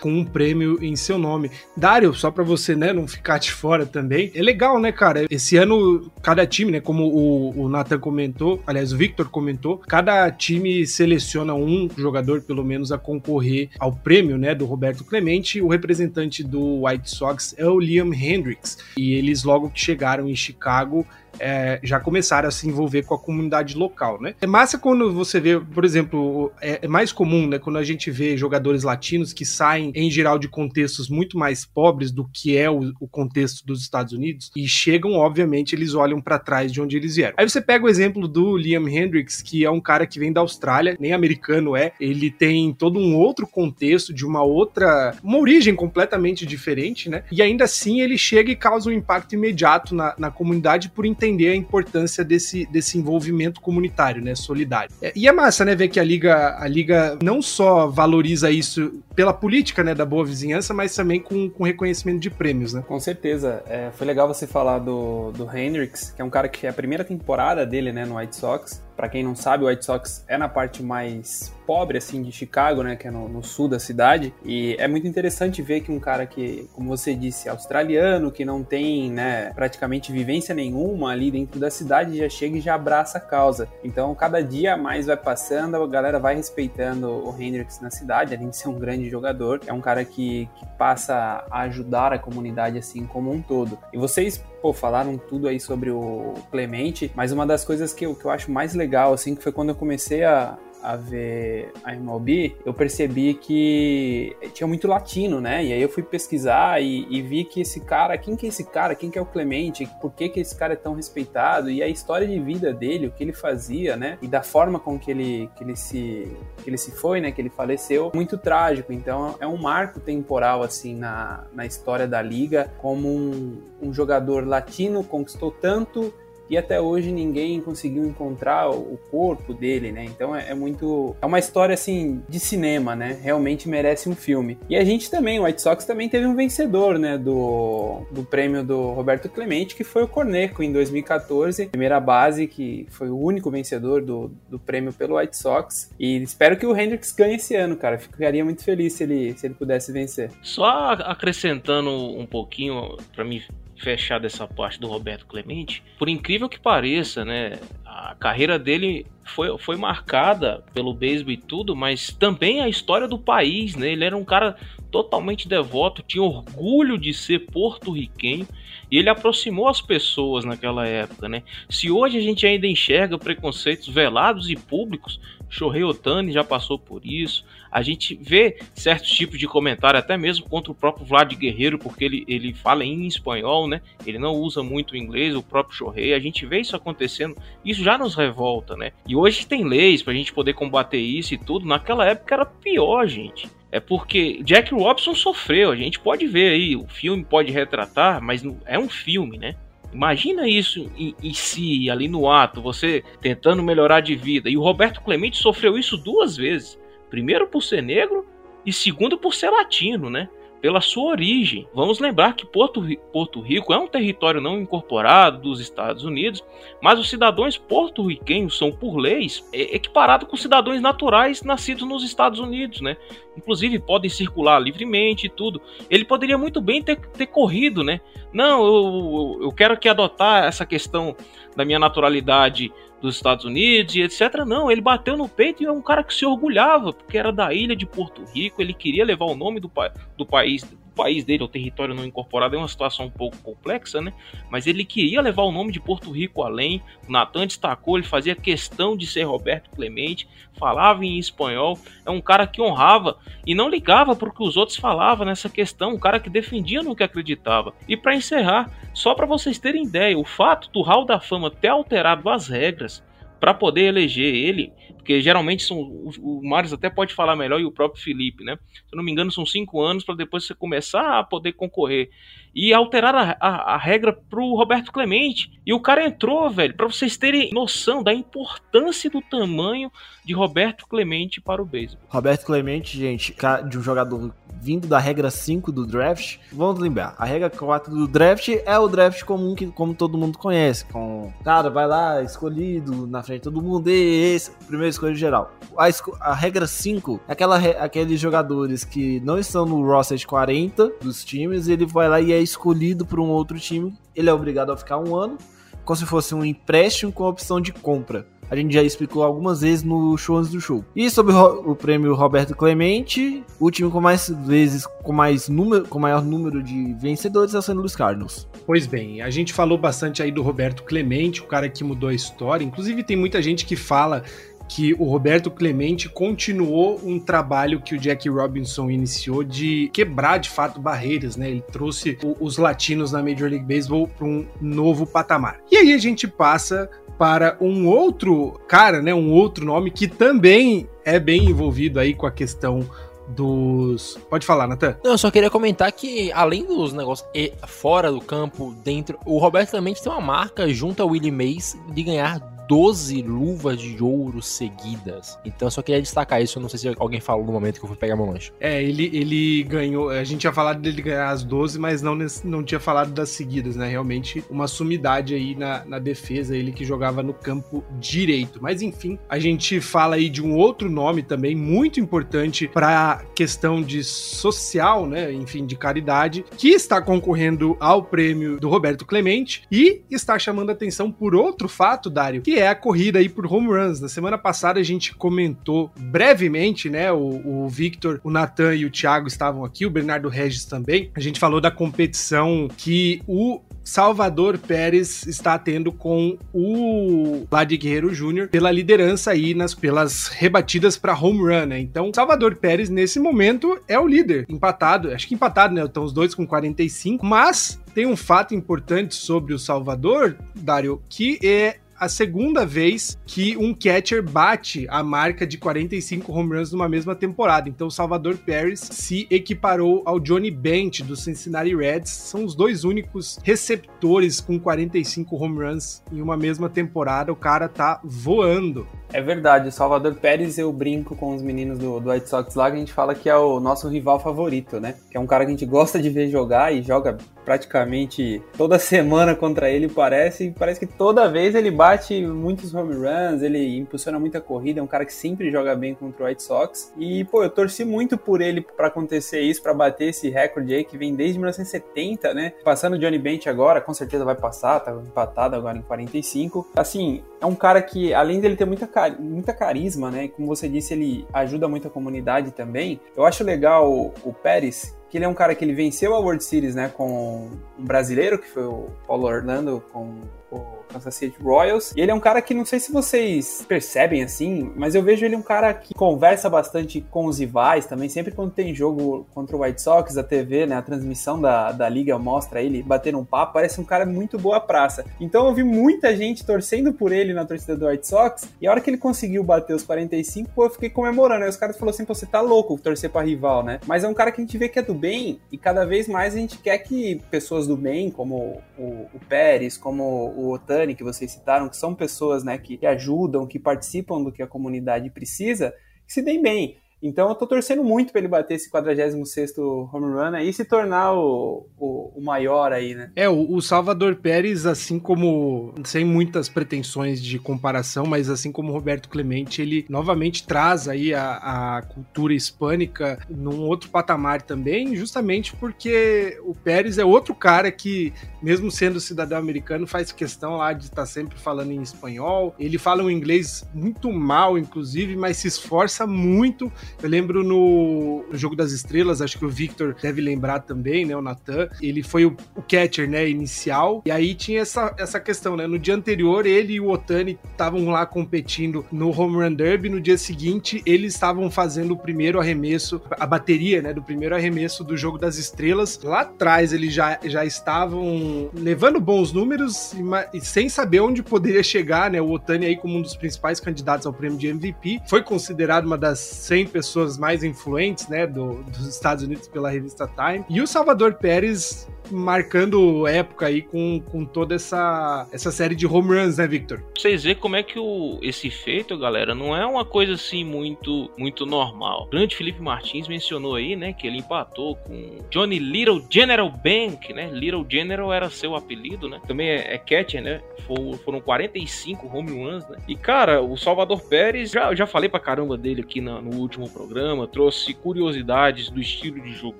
[0.00, 1.50] com um prêmio em seu nome.
[1.76, 5.26] Dário, só para você né, não ficar de fora também, é legal, né, cara?
[5.30, 6.80] Esse ano, cada time, né?
[6.80, 12.64] Como o, o Nathan comentou, aliás, o Victor comentou, cada time seleciona um jogador, pelo
[12.64, 14.54] menos, a concorrer ao prêmio, né?
[14.54, 15.60] Do Roberto Clemente.
[15.60, 18.78] O representante do White Sox é o Liam Hendricks.
[18.96, 21.06] E eles, logo que chegaram em Chicago,
[21.38, 24.34] é, já começaram a se envolver com a comunidade local, né?
[24.40, 28.10] É massa quando você vê, por exemplo, é, é, mais comum, né, quando a gente
[28.10, 32.70] vê jogadores latinos que saem, em geral, de contextos muito mais pobres do que é
[32.70, 36.96] o, o contexto dos Estados Unidos e chegam, obviamente, eles olham para trás de onde
[36.96, 37.34] eles vieram.
[37.36, 40.40] Aí você pega o exemplo do Liam Hendricks, que é um cara que vem da
[40.40, 45.74] Austrália, nem americano é, ele tem todo um outro contexto, de uma outra, uma origem
[45.74, 47.24] completamente diferente, né?
[47.30, 51.23] E ainda assim ele chega e causa um impacto imediato na, na comunidade por entender
[51.24, 54.94] entender a importância desse, desse envolvimento comunitário, né, solidário.
[55.00, 59.02] É, e é massa, né, ver que a liga, a liga não só valoriza isso
[59.14, 62.84] pela política, né, da boa vizinhança, mas também com, com reconhecimento de prêmios, né?
[62.86, 63.62] Com certeza.
[63.66, 66.72] É, foi legal você falar do, do Hendricks, que é um cara que é a
[66.72, 68.82] primeira temporada dele, né, no White Sox.
[68.96, 72.82] Para quem não sabe, o White Sox é na parte mais pobre assim de Chicago,
[72.82, 75.98] né, que é no, no, sul da cidade, e é muito interessante ver que um
[75.98, 81.58] cara que, como você disse, australiano, que não tem, né, praticamente vivência nenhuma ali dentro
[81.58, 83.68] da cidade, já chega e já abraça a causa.
[83.82, 88.50] Então, cada dia mais vai passando, a galera vai respeitando o Hendricks na cidade, além
[88.50, 92.78] de ser um grande jogador, é um cara que, que passa a ajudar a comunidade
[92.78, 93.78] assim como um todo.
[93.92, 98.14] E vocês pô, falaram tudo aí sobre o Clemente, mas uma das coisas que eu,
[98.14, 101.94] que eu acho mais legal, assim, que foi quando eu comecei a, a ver a
[101.94, 105.64] MLB, eu percebi que tinha muito latino, né?
[105.64, 108.64] E aí eu fui pesquisar e, e, vi que esse cara, quem que é esse
[108.64, 108.94] cara?
[108.94, 109.88] Quem que é o Clemente?
[110.00, 111.70] Por que que esse cara é tão respeitado?
[111.70, 114.18] E a história de vida dele, o que ele fazia, né?
[114.20, 117.32] E da forma com que ele, que ele, se, que ele se foi, né?
[117.32, 118.92] Que ele faleceu, muito trágico.
[118.92, 124.46] Então é um marco temporal, assim, na, na história da liga, como um, um jogador
[124.46, 126.12] latino conquistou tanto
[126.48, 130.04] e até hoje ninguém conseguiu encontrar o corpo dele, né?
[130.04, 131.16] Então é, é, muito.
[131.20, 133.18] É uma história assim de cinema, né?
[133.22, 134.58] Realmente merece um filme.
[134.68, 137.16] E a gente também, o White Sox também teve um vencedor, né?
[137.16, 142.86] Do, do prêmio do Roberto Clemente, que foi o Corneco em 2014, primeira base, que
[142.90, 145.90] foi o único vencedor do, do prêmio pelo White Sox.
[145.98, 147.98] E espero que o Hendricks ganhe esse ano, cara.
[147.98, 150.30] Ficaria muito feliz se ele, se ele pudesse vencer.
[150.42, 153.42] Só acrescentando um pouquinho para mim
[153.76, 159.56] fechar dessa parte do Roberto Clemente, por incrível que pareça, né, a carreira dele foi,
[159.58, 163.92] foi marcada pelo beisebol e tudo, mas também a história do país, né?
[163.92, 164.56] Ele era um cara
[164.90, 168.46] totalmente devoto, tinha orgulho de ser porto-riquenho
[168.90, 171.42] e ele aproximou as pessoas naquela época, né?
[171.68, 175.20] Se hoje a gente ainda enxerga preconceitos velados e públicos,
[175.54, 177.44] Shohei Otani já passou por isso.
[177.70, 182.04] A gente vê certos tipos de comentário, até mesmo contra o próprio Vlad Guerreiro, porque
[182.04, 183.80] ele, ele fala em espanhol, né?
[184.04, 186.12] Ele não usa muito o inglês, o próprio Shohei.
[186.12, 188.90] A gente vê isso acontecendo, isso já nos revolta, né?
[189.06, 191.66] E hoje tem leis pra gente poder combater isso e tudo.
[191.66, 193.48] Naquela época era pior, gente.
[193.70, 198.44] É porque Jack Robson sofreu, a gente pode ver aí, o filme pode retratar, mas
[198.66, 199.56] é um filme, né?
[199.94, 204.50] Imagina isso em, em, si, ali no ato, você tentando melhorar de vida.
[204.50, 206.78] E o Roberto Clemente sofreu isso duas vezes.
[207.08, 208.26] Primeiro por ser negro
[208.66, 210.28] e segundo por ser latino, né?
[210.64, 211.68] Pela sua origem.
[211.74, 216.42] Vamos lembrar que Porto, Porto Rico é um território não incorporado dos Estados Unidos,
[216.80, 222.80] mas os cidadãos porto-riquenhos são, por leis, equiparados com cidadãos naturais nascidos nos Estados Unidos,
[222.80, 222.96] né?
[223.36, 225.60] Inclusive podem circular livremente e tudo.
[225.90, 228.00] Ele poderia muito bem ter, ter corrido, né?
[228.32, 231.14] Não, eu, eu quero que adotar essa questão
[231.54, 232.72] da minha naturalidade
[233.04, 234.44] dos Estados Unidos e etc.
[234.46, 237.52] Não, ele bateu no peito e é um cara que se orgulhava, porque era da
[237.52, 239.70] ilha de Porto Rico, ele queria levar o nome do,
[240.16, 240.64] do país
[240.94, 244.12] país dele, o território não incorporado, é uma situação um pouco complexa, né?
[244.50, 246.82] Mas ele queria levar o nome de Porto Rico além.
[247.08, 250.28] O Natan destacou, ele fazia questão de ser Roberto Clemente,
[250.58, 251.78] falava em espanhol.
[252.06, 255.48] É um cara que honrava e não ligava para o que os outros falavam nessa
[255.48, 255.94] questão.
[255.94, 257.74] Um cara que defendia no que acreditava.
[257.88, 261.68] E para encerrar, só para vocês terem ideia, o fato do Hall da Fama ter
[261.68, 263.02] alterado as regras
[263.40, 264.72] para poder eleger ele,
[265.04, 268.56] porque geralmente são o, o Marius até pode falar melhor e o próprio Felipe, né?
[268.72, 272.08] Se eu não me engano, são cinco anos para depois você começar a poder concorrer
[272.54, 275.60] e alterar a, a, a regra pro Roberto Clemente.
[275.66, 279.92] E o cara entrou, velho, para vocês terem noção da importância do tamanho
[280.24, 282.02] de Roberto Clemente para o beisebol.
[282.08, 283.36] Roberto Clemente, gente,
[283.68, 286.38] de um jogador vindo da regra 5 do draft.
[286.52, 290.38] Vamos lembrar, a regra 4 do draft é o draft comum que como todo mundo
[290.38, 295.14] conhece, com cara, vai lá, escolhido na frente de todo mundo, e esse, primeiro escolha
[295.14, 295.52] geral.
[295.76, 295.88] A,
[296.20, 301.24] a regra 5 é aquela, aqueles jogadores que não estão no roster de 40 dos
[301.24, 304.76] times, ele vai lá e é escolhido por um outro time, ele é obrigado a
[304.76, 305.38] ficar um ano,
[305.84, 309.82] como se fosse um empréstimo com opção de compra a gente já explicou algumas vezes
[309.82, 310.84] no show antes do show.
[310.94, 315.98] E sobre o, prêmio Roberto Clemente, o time com mais vezes, com mais número, com
[315.98, 317.72] maior número de vencedores é o St.
[317.72, 318.48] Louis Cardinals.
[318.66, 322.14] Pois bem, a gente falou bastante aí do Roberto Clemente, o cara que mudou a
[322.14, 322.64] história.
[322.64, 324.22] Inclusive tem muita gente que fala
[324.68, 330.50] que o Roberto Clemente continuou um trabalho que o Jack Robinson iniciou de quebrar de
[330.50, 331.50] fato barreiras, né?
[331.50, 335.60] Ele trouxe o, os latinos na Major League Baseball para um novo patamar.
[335.70, 340.88] E aí a gente passa para um outro cara, né, um outro nome que também
[341.04, 342.88] é bem envolvido aí com a questão
[343.28, 344.18] dos.
[344.28, 344.96] Pode falar, Natan?
[345.02, 347.26] Não, eu só queria comentar que, além dos negócios
[347.66, 352.02] fora do campo, dentro, o Roberto também tem uma marca junto ao Willie Mays de
[352.02, 355.38] ganhar 12 luvas de ouro seguidas.
[355.44, 357.84] Então eu só queria destacar isso, eu não sei se alguém falou no momento que
[357.84, 358.52] eu fui pegar meu lanche.
[358.60, 362.62] É, ele, ele ganhou, a gente tinha falado dele ganhar as 12, mas não, não
[362.62, 363.88] tinha falado das seguidas, né?
[363.88, 368.60] Realmente uma sumidade aí na, na defesa, ele que jogava no campo direito.
[368.62, 373.82] Mas enfim, a gente fala aí de um outro nome também muito importante para questão
[373.82, 375.32] de social, né?
[375.32, 381.10] Enfim, de caridade, que está concorrendo ao prêmio do Roberto Clemente e está chamando atenção
[381.10, 384.00] por outro fato, Dário, que é a corrida aí por home runs.
[384.00, 387.12] Na semana passada a gente comentou brevemente, né?
[387.12, 391.10] O, o Victor, o Nathan e o Thiago estavam aqui, o Bernardo Regis também.
[391.14, 398.14] A gente falou da competição que o Salvador Pérez está tendo com o Vlad Guerreiro
[398.14, 401.78] Júnior pela liderança aí nas pelas rebatidas para home run, né?
[401.80, 405.84] Então, Salvador Pérez nesse momento é o líder, empatado, acho que empatado, né?
[405.84, 411.38] Estão os dois com 45, mas tem um fato importante sobre o Salvador, Dário, que
[411.42, 416.88] é a segunda vez que um catcher bate a marca de 45 home runs numa
[416.88, 417.68] mesma temporada.
[417.68, 422.10] Então, Salvador Paris se equiparou ao Johnny Bench do Cincinnati Reds.
[422.10, 427.32] São os dois únicos receptores com 45 home runs em uma mesma temporada.
[427.32, 428.86] O cara tá voando.
[429.14, 432.68] É verdade, o Salvador Pérez eu brinco com os meninos do, do White Sox lá,
[432.68, 434.96] que a gente fala que é o nosso rival favorito, né?
[435.08, 438.76] Que é um cara que a gente gosta de ver jogar e joga praticamente toda
[438.76, 440.52] semana contra ele, parece.
[440.58, 444.86] Parece que toda vez ele bate muitos home runs, ele impulsiona muita corrida, é um
[444.88, 446.92] cara que sempre joga bem contra o White Sox.
[446.98, 450.82] E, pô, eu torci muito por ele para acontecer isso, para bater esse recorde aí
[450.82, 452.52] que vem desde 1970, né?
[452.64, 456.66] Passando o Johnny Bench agora, com certeza vai passar, tá empatado agora em 45.
[456.74, 460.28] Assim, é um cara que, além dele ter muita muita carisma, né?
[460.28, 463.00] Como você disse, ele ajuda muito a comunidade também.
[463.16, 466.18] Eu acho legal o, o Pérez, que ele é um cara que ele venceu a
[466.18, 467.48] World Series, né, com
[467.78, 470.12] um brasileiro, que foi o Paulo Orlando, com
[470.50, 471.92] o Kansas City Royals.
[471.96, 475.24] E ele é um cara que não sei se vocês percebem assim, mas eu vejo
[475.24, 478.08] ele um cara que conversa bastante com os rivais também.
[478.08, 481.88] Sempre quando tem jogo contra o White Sox, a TV, né, a transmissão da, da
[481.88, 483.54] liga mostra ele batendo um papo.
[483.54, 485.04] Parece um cara muito boa praça.
[485.20, 488.48] Então eu vi muita gente torcendo por ele na torcida do White Sox.
[488.60, 491.44] E a hora que ele conseguiu bater os 45, pô, eu fiquei comemorando.
[491.44, 493.80] Aí os caras falaram assim: você tá louco torcer pra rival, né?
[493.86, 496.08] Mas é um cara que a gente vê que é do bem e cada vez
[496.08, 500.94] mais a gente quer que pessoas do bem, como o, o Pérez, como o Otani,
[500.94, 504.46] que vocês citaram, que são pessoas né, que, que ajudam, que participam do que a
[504.46, 505.74] comunidade precisa,
[506.06, 506.78] que se deem bem.
[507.04, 509.14] Então eu tô torcendo muito pra ele bater esse 46
[509.58, 513.10] home run aí e se tornar o, o, o maior aí, né?
[513.14, 518.70] É, o, o Salvador Pérez, assim como, sem muitas pretensões de comparação, mas assim como
[518.70, 524.96] o Roberto Clemente, ele novamente traz aí a, a cultura hispânica num outro patamar também,
[524.96, 530.72] justamente porque o Pérez é outro cara que, mesmo sendo cidadão americano, faz questão lá
[530.72, 532.54] de estar sempre falando em espanhol.
[532.58, 536.72] Ele fala um inglês muito mal, inclusive, mas se esforça muito.
[537.02, 541.16] Eu lembro no, Jogo das Estrelas, acho que o Victor deve lembrar também, né?
[541.16, 541.68] O Natan.
[541.80, 543.28] Ele foi o, o catcher, né?
[543.28, 544.02] Inicial.
[544.06, 545.66] E aí tinha essa, essa questão, né?
[545.66, 549.88] No dia anterior, ele e o Otani estavam lá competindo no Home Run Derby.
[549.88, 553.92] No dia seguinte, eles estavam fazendo o primeiro arremesso, a bateria, né?
[553.92, 556.00] Do primeiro arremesso do Jogo das Estrelas.
[556.02, 561.62] Lá atrás, eles já, já estavam levando bons números e, e sem saber onde poderia
[561.62, 562.20] chegar, né?
[562.20, 565.00] O Otani aí como um dos principais candidatos ao prêmio de MVP.
[565.06, 568.26] Foi considerado uma das 100 pessoas mais influentes, né?
[568.26, 570.44] Do, dos Estados Unidos pela revista Time.
[570.50, 576.16] E o Salvador Pérez marcando época aí com, com toda essa, essa série de home
[576.16, 576.82] runs, né, Victor?
[576.96, 581.10] Vocês verem como é que o, esse feito, galera, não é uma coisa assim muito
[581.16, 582.04] muito normal.
[582.04, 587.12] O grande Felipe Martins mencionou aí, né, que ele empatou com Johnny Little General Bank,
[587.12, 587.30] né?
[587.32, 589.20] Little General era seu apelido, né?
[589.26, 590.40] Também é, é catcher, né?
[590.66, 592.78] For, foram 45 home runs, né?
[592.88, 596.68] E, cara, o Salvador Pérez, já, já falei pra caramba dele aqui na, no último
[596.70, 599.58] programa, trouxe curiosidades do estilo de jogo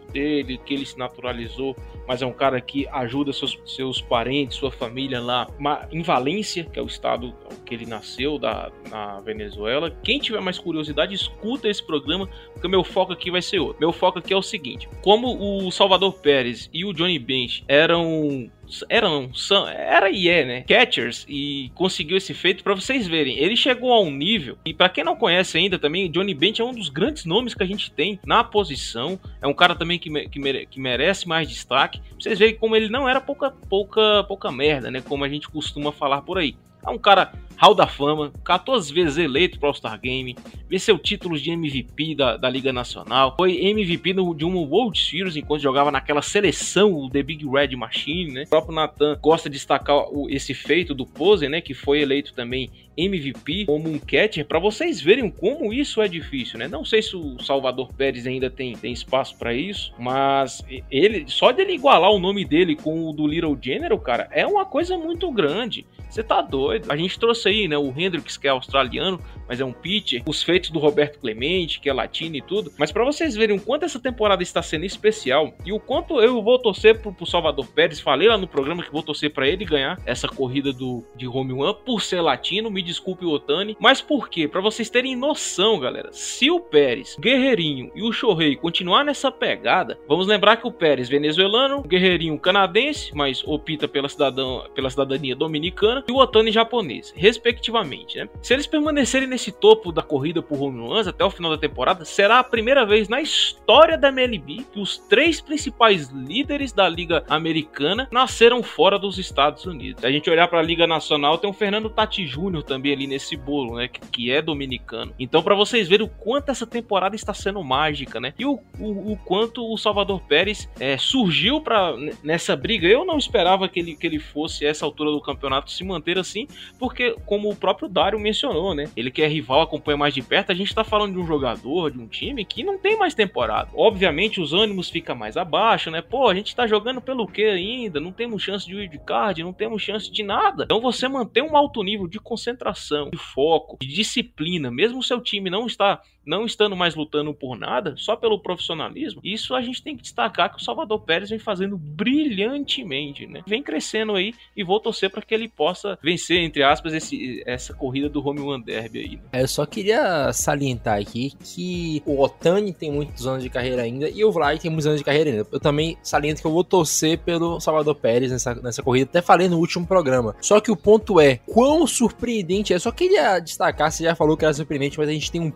[0.13, 1.77] dele, que ele se naturalizou,
[2.07, 5.47] mas é um cara que ajuda seus, seus parentes, sua família lá
[5.91, 9.91] em Valência, que é o estado que ele nasceu, da, na Venezuela.
[10.03, 13.81] Quem tiver mais curiosidade, escuta esse programa, porque meu foco aqui vai ser outro.
[13.81, 18.51] Meu foco aqui é o seguinte: como o Salvador Pérez e o Johnny Bench eram
[18.89, 20.63] eram, são, era e é, né?
[20.63, 23.39] Catchers e conseguiu esse feito para vocês verem.
[23.39, 26.65] Ele chegou a um nível e para quem não conhece ainda também, Johnny Bench é
[26.65, 29.19] um dos grandes nomes que a gente tem na posição.
[29.41, 32.01] É um cara também que, que, mere, que merece mais destaque.
[32.01, 35.01] Pra vocês verem como ele não era pouca pouca pouca merda, né?
[35.01, 36.57] Como a gente costuma falar por aí.
[36.87, 40.37] É um cara Hall da Fama, 14 vezes eleito para All-Star Game,
[40.69, 45.37] venceu títulos de MVP da, da Liga Nacional, foi MVP no, de uma World Series
[45.37, 48.43] enquanto jogava naquela seleção, o The Big Red Machine, né?
[48.43, 51.61] O próprio Nathan gosta de destacar o, esse feito do Pose, né?
[51.61, 56.59] Que foi eleito também MVP como um catcher, para vocês verem como isso é difícil,
[56.59, 56.69] né?
[56.69, 61.53] Não sei se o Salvador Pérez ainda tem, tem espaço para isso, mas ele só
[61.53, 65.31] dele igualar o nome dele com o do Little General, cara, é uma coisa muito
[65.31, 65.87] grande.
[66.09, 66.74] Você tá doido?
[66.89, 70.43] A gente trouxe aí, né, o Hendricks, que é australiano, mas é um pitcher, os
[70.43, 72.73] feitos do Roberto Clemente, que é latino e tudo.
[72.79, 76.43] Mas para vocês verem o quanto essa temporada está sendo especial e o quanto eu
[76.43, 79.65] vou torcer pro, pro Salvador Pérez, falei lá no programa que vou torcer para ele
[79.65, 84.01] ganhar essa corrida do de home run por ser latino, me desculpe o Otani, mas
[84.01, 84.49] por quê?
[84.49, 86.11] Para vocês terem noção, galera.
[86.13, 91.09] Se o Pérez, Guerreirinho e o Shohei continuar nessa pegada, vamos lembrar que o Pérez
[91.09, 97.13] venezuelano, o Guerreirinho canadense, mas opta pela cidadão, pela cidadania dominicana e o Otani japonês,
[97.17, 98.29] respectivamente, né?
[98.43, 102.05] Se eles permanecerem nesse topo da corrida por home runs até o final da temporada,
[102.05, 107.25] será a primeira vez na história da MLB que os três principais líderes da Liga
[107.29, 110.01] Americana nasceram fora dos Estados Unidos.
[110.01, 113.07] Se a gente olhar para a Liga Nacional, tem o Fernando Tati Júnior também ali
[113.07, 115.13] nesse bolo, né, que, que é dominicano.
[115.19, 118.33] Então, para vocês verem o quanto essa temporada está sendo mágica, né?
[118.39, 122.87] E o, o, o quanto o Salvador Pérez é, surgiu para nessa briga.
[122.87, 126.47] Eu não esperava que ele, que ele fosse essa altura do campeonato se manter assim,
[126.79, 128.91] porque como o próprio Dário mencionou, né?
[128.97, 131.91] Ele quer é rival acompanha mais de perto, a gente está falando de um jogador,
[131.91, 133.71] de um time que não tem mais temporada.
[133.75, 136.03] Obviamente os ânimos ficam mais abaixo, né?
[136.03, 138.01] Pô, a gente está jogando pelo que ainda?
[138.01, 140.65] Não temos chance de wildcard, não temos chance de nada.
[140.65, 145.21] Então você manter um alto nível de concentração, de foco, de disciplina, mesmo o seu
[145.21, 149.83] time não está não estando mais lutando por nada, só pelo profissionalismo, isso a gente
[149.83, 153.43] tem que destacar que o Salvador Pérez vem fazendo brilhantemente, né?
[153.47, 157.75] Vem crescendo aí e vou torcer para que ele possa vencer, entre aspas, esse, essa
[157.75, 159.17] corrida do Home Run Derby aí.
[159.17, 159.23] Né?
[159.33, 164.09] É, eu só queria salientar aqui que o Otani tem muitos anos de carreira ainda
[164.09, 165.47] e o Vlad tem muitos anos de carreira ainda.
[165.51, 169.49] Eu também saliento que eu vou torcer pelo Salvador Pérez nessa, nessa corrida, até falei
[169.49, 170.35] no último programa.
[170.41, 172.77] Só que o ponto é, quão surpreendente é.
[172.77, 175.53] Eu só queria destacar, você já falou que era surpreendente, mas a gente tem um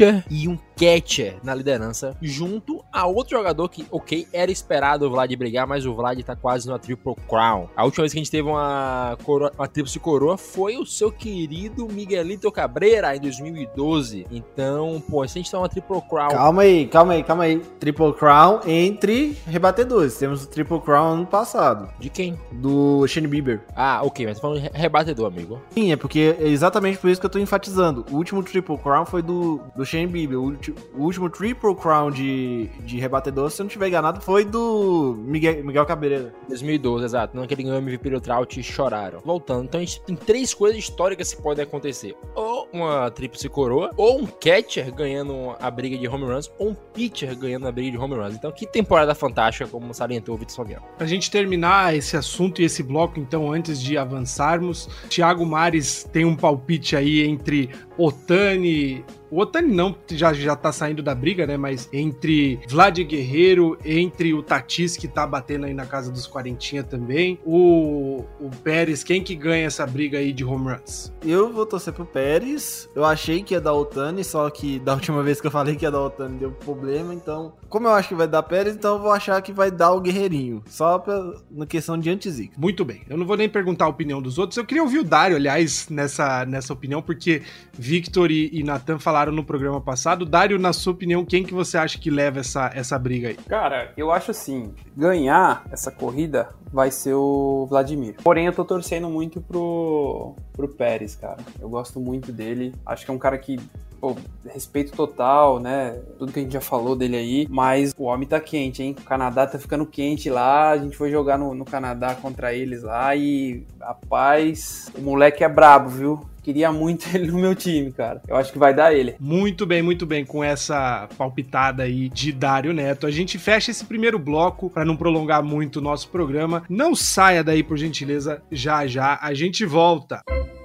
[0.00, 5.10] pitcher e um catcher na liderança, junto a outro jogador que, ok, era esperado o
[5.10, 7.68] Vlad brigar, mas o Vlad tá quase no Triple Crown.
[7.76, 11.12] A última vez que a gente teve uma, coroa, uma tríplice coroa foi o seu
[11.12, 14.26] querido Miguelito Cabreira em 2012.
[14.30, 16.30] Então, pô, se a gente tá uma Triple Crown.
[16.30, 17.58] Calma aí, calma aí, calma aí.
[17.78, 20.16] Triple Crown entre rebatedores.
[20.16, 21.90] Temos o Triple Crown ano passado.
[21.98, 22.38] De quem?
[22.52, 23.60] Do Shane Bieber.
[23.76, 25.60] Ah, ok, mas tá falando de rebatedor, amigo.
[25.70, 28.06] Sim, é porque é exatamente por isso que eu tô enfatizando.
[28.10, 30.38] O último Triple Crown foi do, do Shane Bieber.
[30.38, 30.56] O,
[30.94, 35.64] o último Triple Crown de, de rebatedor, se eu não tiver enganado, foi do Miguel,
[35.64, 36.32] Miguel Cabreira.
[36.48, 37.36] 2012, exato.
[37.36, 39.20] Não que ele ganhou o MVP do Trout e choraram.
[39.24, 42.16] Voltando, então a gente tem três coisas históricas que podem acontecer.
[42.34, 46.74] Ou uma tríplice coroa, ou um catcher ganhando a briga de home runs, ou um
[46.74, 48.34] pitcher ganhando a briga de home runs.
[48.34, 50.84] Então, que temporada fantástica, como salientou o Vitor Salviano.
[50.96, 56.24] Pra gente terminar esse assunto e esse bloco, então, antes de avançarmos, Thiago Mares tem
[56.24, 59.04] um palpite aí entre Otani.
[59.30, 61.56] O Otani não, já, já tá saindo da briga, né?
[61.56, 66.82] Mas entre Vlad Guerreiro, entre o Tatis, que tá batendo aí na casa dos quarentinha
[66.82, 71.12] também, o, o Pérez, quem que ganha essa briga aí de home runs?
[71.24, 72.88] Eu vou torcer pro Pérez.
[72.94, 75.84] Eu achei que ia dar Otani, só que da última vez que eu falei que
[75.84, 77.14] ia dar Otani deu problema.
[77.14, 79.92] Então, como eu acho que vai dar Pérez, então eu vou achar que vai dar
[79.92, 80.62] o Guerreirinho.
[80.66, 82.54] Só pra, na questão de antizica.
[82.58, 83.02] Muito bem.
[83.08, 84.56] Eu não vou nem perguntar a opinião dos outros.
[84.56, 89.19] Eu queria ouvir o Dário, aliás, nessa, nessa opinião, porque Victor e, e Nathan falaram
[89.26, 90.24] no programa passado.
[90.24, 93.36] Dário, na sua opinião, quem que você acha que leva essa, essa briga aí?
[93.36, 98.16] Cara, eu acho assim, ganhar essa corrida vai ser o Vladimir.
[98.22, 101.38] Porém, eu tô torcendo muito pro, pro Pérez, cara.
[101.60, 102.74] Eu gosto muito dele.
[102.86, 103.58] Acho que é um cara que
[104.00, 104.16] pô,
[104.48, 106.00] respeito total, né?
[106.18, 108.96] Tudo que a gente já falou dele aí, mas o homem tá quente, hein?
[108.98, 110.70] O Canadá tá ficando quente lá.
[110.70, 115.48] A gente foi jogar no, no Canadá contra eles lá e, rapaz, o moleque é
[115.48, 116.29] brabo, viu?
[116.42, 118.20] Queria muito ele no meu time, cara.
[118.28, 119.14] Eu acho que vai dar ele.
[119.18, 120.24] Muito bem, muito bem.
[120.24, 124.96] Com essa palpitada aí de Dário Neto, a gente fecha esse primeiro bloco para não
[124.96, 126.62] prolongar muito o nosso programa.
[126.68, 130.22] Não saia daí, por gentileza, já já a gente volta.
[130.28, 130.59] E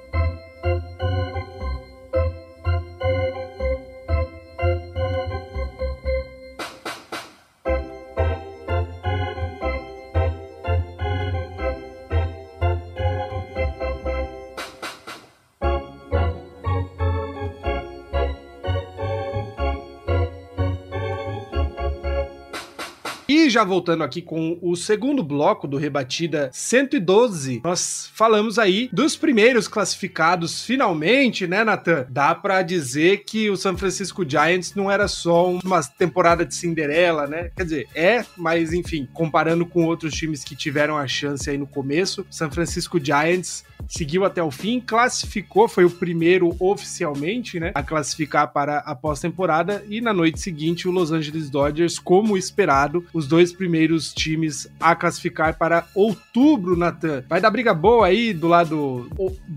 [23.55, 29.65] já voltando aqui com o segundo bloco do Rebatida 112, nós falamos aí dos primeiros
[29.65, 32.05] classificados finalmente, né, Nathan?
[32.09, 37.27] Dá pra dizer que o San Francisco Giants não era só uma temporada de Cinderela,
[37.27, 37.49] né?
[37.55, 41.65] Quer dizer, é, mas enfim, comparando com outros times que tiveram a chance aí no
[41.65, 47.83] começo, San Francisco Giants seguiu até o fim, classificou, foi o primeiro oficialmente, né, a
[47.83, 53.27] classificar para a pós-temporada e na noite seguinte o Los Angeles Dodgers, como esperado, os
[53.27, 57.23] dois primeiros times a classificar para outubro, Natan.
[57.27, 59.09] Vai dar briga boa aí do lado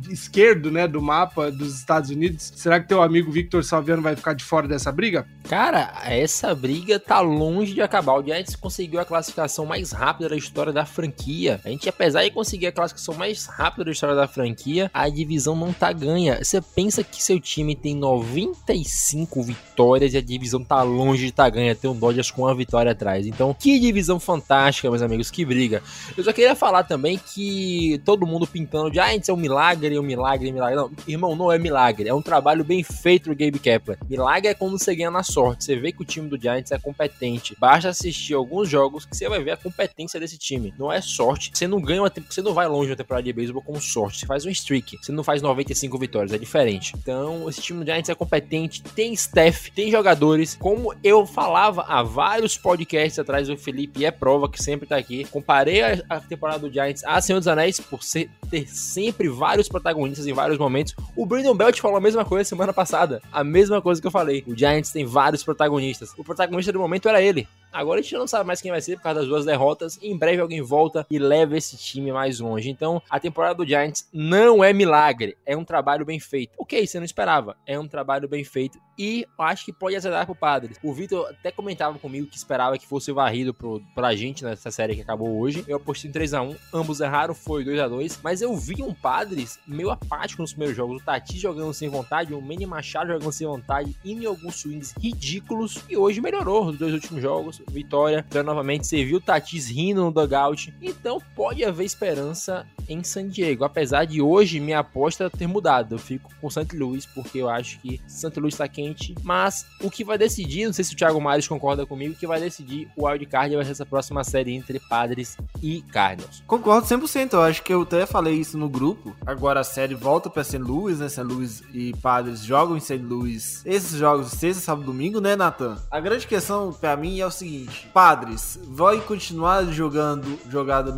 [0.08, 2.52] esquerdo, né, do mapa dos Estados Unidos.
[2.56, 5.26] Será que teu amigo Victor Salviano vai ficar de fora dessa briga?
[5.48, 8.14] Cara, essa briga tá longe de acabar.
[8.14, 11.60] O Giants conseguiu a classificação mais rápida da história da franquia.
[11.64, 15.56] A gente, apesar de conseguir a classificação mais rápida da história da franquia, a divisão
[15.56, 16.42] não tá ganha.
[16.42, 21.48] Você pensa que seu time tem 95 vitórias e a divisão tá longe de tá
[21.48, 21.74] ganha.
[21.74, 23.26] Tem um Dodgers com uma vitória atrás.
[23.26, 25.82] Então, que divisão fantástica, meus amigos, que briga.
[26.16, 30.00] Eu só queria falar também que todo mundo pintando de Giants é um milagre, é
[30.00, 30.76] um milagre, é um milagre.
[30.76, 32.08] Não, irmão, não é milagre.
[32.08, 33.98] É um trabalho bem feito do Gabe Kepler.
[34.08, 35.64] Milagre é quando você ganha na sorte.
[35.64, 37.56] Você vê que o time do Giants é competente.
[37.58, 40.74] Basta assistir alguns jogos que você vai ver a competência desse time.
[40.78, 41.50] Não é sorte.
[41.54, 43.97] Você não ganha uma você não vai longe na temporada de beisebol com sorte.
[44.06, 44.98] Você faz um streak.
[45.00, 46.32] Você não faz 95 vitórias.
[46.32, 46.92] É diferente.
[46.96, 48.82] Então, esse time do Giants é competente.
[48.82, 50.56] Tem staff, tem jogadores.
[50.58, 55.24] Como eu falava há vários podcasts atrás, o Felipe é prova que sempre tá aqui.
[55.24, 59.68] Comparei a, a temporada do Giants a Senhor dos Anéis por ser, ter sempre vários
[59.68, 60.94] protagonistas em vários momentos.
[61.16, 63.20] O Brandon Belt falou a mesma coisa semana passada.
[63.32, 64.44] A mesma coisa que eu falei.
[64.46, 66.12] O Giants tem vários protagonistas.
[66.16, 67.48] O protagonista do momento era ele.
[67.72, 69.98] Agora a gente não sabe mais quem vai ser por causa das duas derrotas.
[70.02, 72.70] Em breve alguém volta e leva esse time mais longe.
[72.70, 76.52] Então, a temporada do Giants não é milagre, é um trabalho bem feito.
[76.58, 80.34] Ok, você não esperava, é um trabalho bem feito e acho que pode azedar pro
[80.34, 80.76] Padres.
[80.82, 84.96] O Vitor até comentava comigo que esperava que fosse varrido pro, pra gente nessa série
[84.96, 85.64] que acabou hoje.
[85.68, 88.18] Eu apostei em 3x1, ambos erraram, foi 2x2.
[88.22, 91.00] Mas eu vi um Padres meio apático nos primeiros jogos.
[91.00, 94.94] O Tati jogando sem vontade, o Manny Machado jogando sem vontade, indo em alguns swings
[95.00, 95.84] ridículos.
[95.88, 98.24] E hoje melhorou nos dois últimos jogos vitória.
[98.28, 100.74] Então, novamente, viu o Tatis rindo no dugout.
[100.80, 103.64] Então, pode haver esperança em San Diego.
[103.64, 105.94] Apesar de hoje minha aposta ter mudado.
[105.94, 106.76] Eu fico com St.
[106.76, 108.38] Louis, porque eu acho que St.
[108.38, 109.14] Louis está quente.
[109.22, 112.40] Mas o que vai decidir, não sei se o Thiago Mares concorda comigo, que vai
[112.40, 116.42] decidir o wildcard vai ser essa próxima série entre Padres e Cardinals.
[116.46, 117.34] Concordo 100%.
[117.34, 119.14] Eu acho que eu até falei isso no grupo.
[119.26, 120.58] Agora a série volta para St.
[120.58, 121.08] Louis, né?
[121.08, 121.22] St.
[121.22, 122.98] Louis e Padres jogam em St.
[122.98, 125.76] Louis esses jogos sexta, sábado, domingo, né, Nathan?
[125.90, 130.94] A grande questão para mim é o seguinte seguinte: Padres vai continuar jogando jogado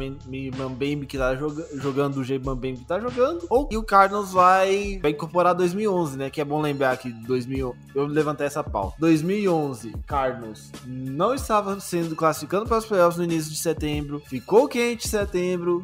[0.57, 4.33] Mambembe que tá joga, jogando do jeito Mambembe que tá jogando, ou e o Cardinals
[4.33, 6.31] vai, vai incorporar 2011, né?
[6.31, 8.97] Que é bom lembrar que 2000 eu levantei essa pauta.
[8.99, 15.07] 2011, Cardinals não estava sendo classificando para os playoffs no início de setembro, ficou quente
[15.07, 15.83] em setembro.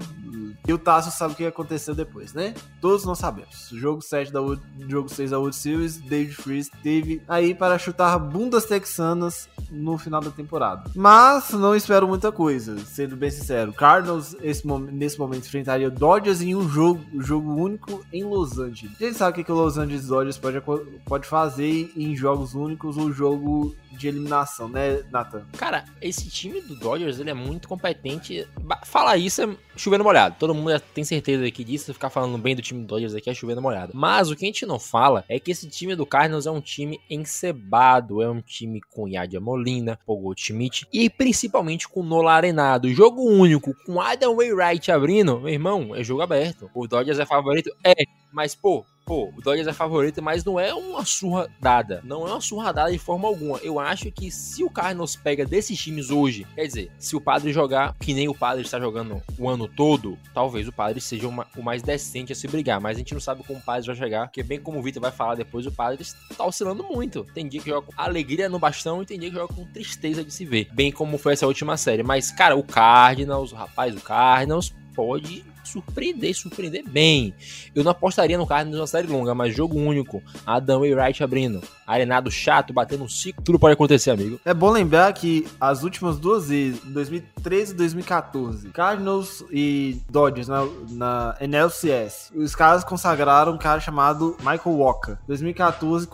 [0.66, 2.52] E o Tasso sabe o que aconteceu depois, né?
[2.80, 3.68] Todos nós sabemos.
[3.72, 4.40] Jogo 7 da
[4.88, 10.20] jogo 6 da World Series, David Freeze teve aí para chutar bundas texanas no final
[10.20, 10.90] da temporada.
[10.94, 13.72] Mas não espero muita coisa, sendo bem sincero.
[13.72, 18.96] Cardinals esse, nesse momento enfrentaria Dodgers em um jogo, jogo único em Los Angeles.
[19.00, 20.60] A gente sabe o que, que o Los Angeles Dodgers pode,
[21.04, 25.44] pode fazer em jogos únicos ou jogo de eliminação, né, Nathan?
[25.56, 28.46] Cara, esse time do Dodgers, ele é muito competente.
[28.84, 30.36] Falar isso é chovendo molhado.
[30.38, 31.92] Todo mundo tem certeza aqui disso.
[31.92, 33.92] Ficar falando bem do time do Dodgers aqui é chovendo molhado.
[33.94, 36.60] Mas o que a gente não fala é que esse time do Cardinals é um
[36.60, 38.22] time encebado.
[38.22, 42.88] É um time com Yadia Molina, Paul Schmidt e principalmente com Nola Arenado.
[42.92, 46.70] Jogo único, com Adam Wainwright abrindo, meu irmão, é jogo aberto.
[46.74, 47.70] O Dodgers é favorito?
[47.84, 47.94] É.
[48.32, 52.00] Mas, pô, pô, o Dodgers é favorito, mas não é uma surra dada.
[52.04, 53.58] Não é uma surra dada de forma alguma.
[53.58, 57.52] Eu acho que se o Cardinals pega desses times hoje, quer dizer, se o Padre
[57.52, 61.46] jogar que nem o Padre está jogando o ano todo, talvez o Padre seja uma,
[61.56, 62.80] o mais decente a se brigar.
[62.80, 65.00] Mas a gente não sabe como o Padre vai chegar, porque bem como o Vitor
[65.00, 67.24] vai falar depois, o Padre está oscilando muito.
[67.32, 70.24] Tem dia que joga com alegria no bastão e tem dia que joga com tristeza
[70.24, 70.68] de se ver.
[70.72, 72.02] Bem como foi essa última série.
[72.02, 77.34] Mas, cara, o Cardinals, rapaz, o Cardinals pode surpreender, surpreender bem.
[77.74, 80.22] Eu não apostaria no Cardinals numa série longa, mas jogo único.
[80.46, 81.60] Adão e Wright abrindo.
[81.86, 83.42] Arenado chato, batendo um ciclo.
[83.44, 84.40] Tudo pode acontecer, amigo.
[84.44, 90.66] É bom lembrar que as últimas duas vezes, 2013 e 2014, Cardinals e Dodgers na,
[90.90, 95.16] na NLCS, os caras consagraram um cara chamado Michael Walker.
[95.26, 96.08] 2014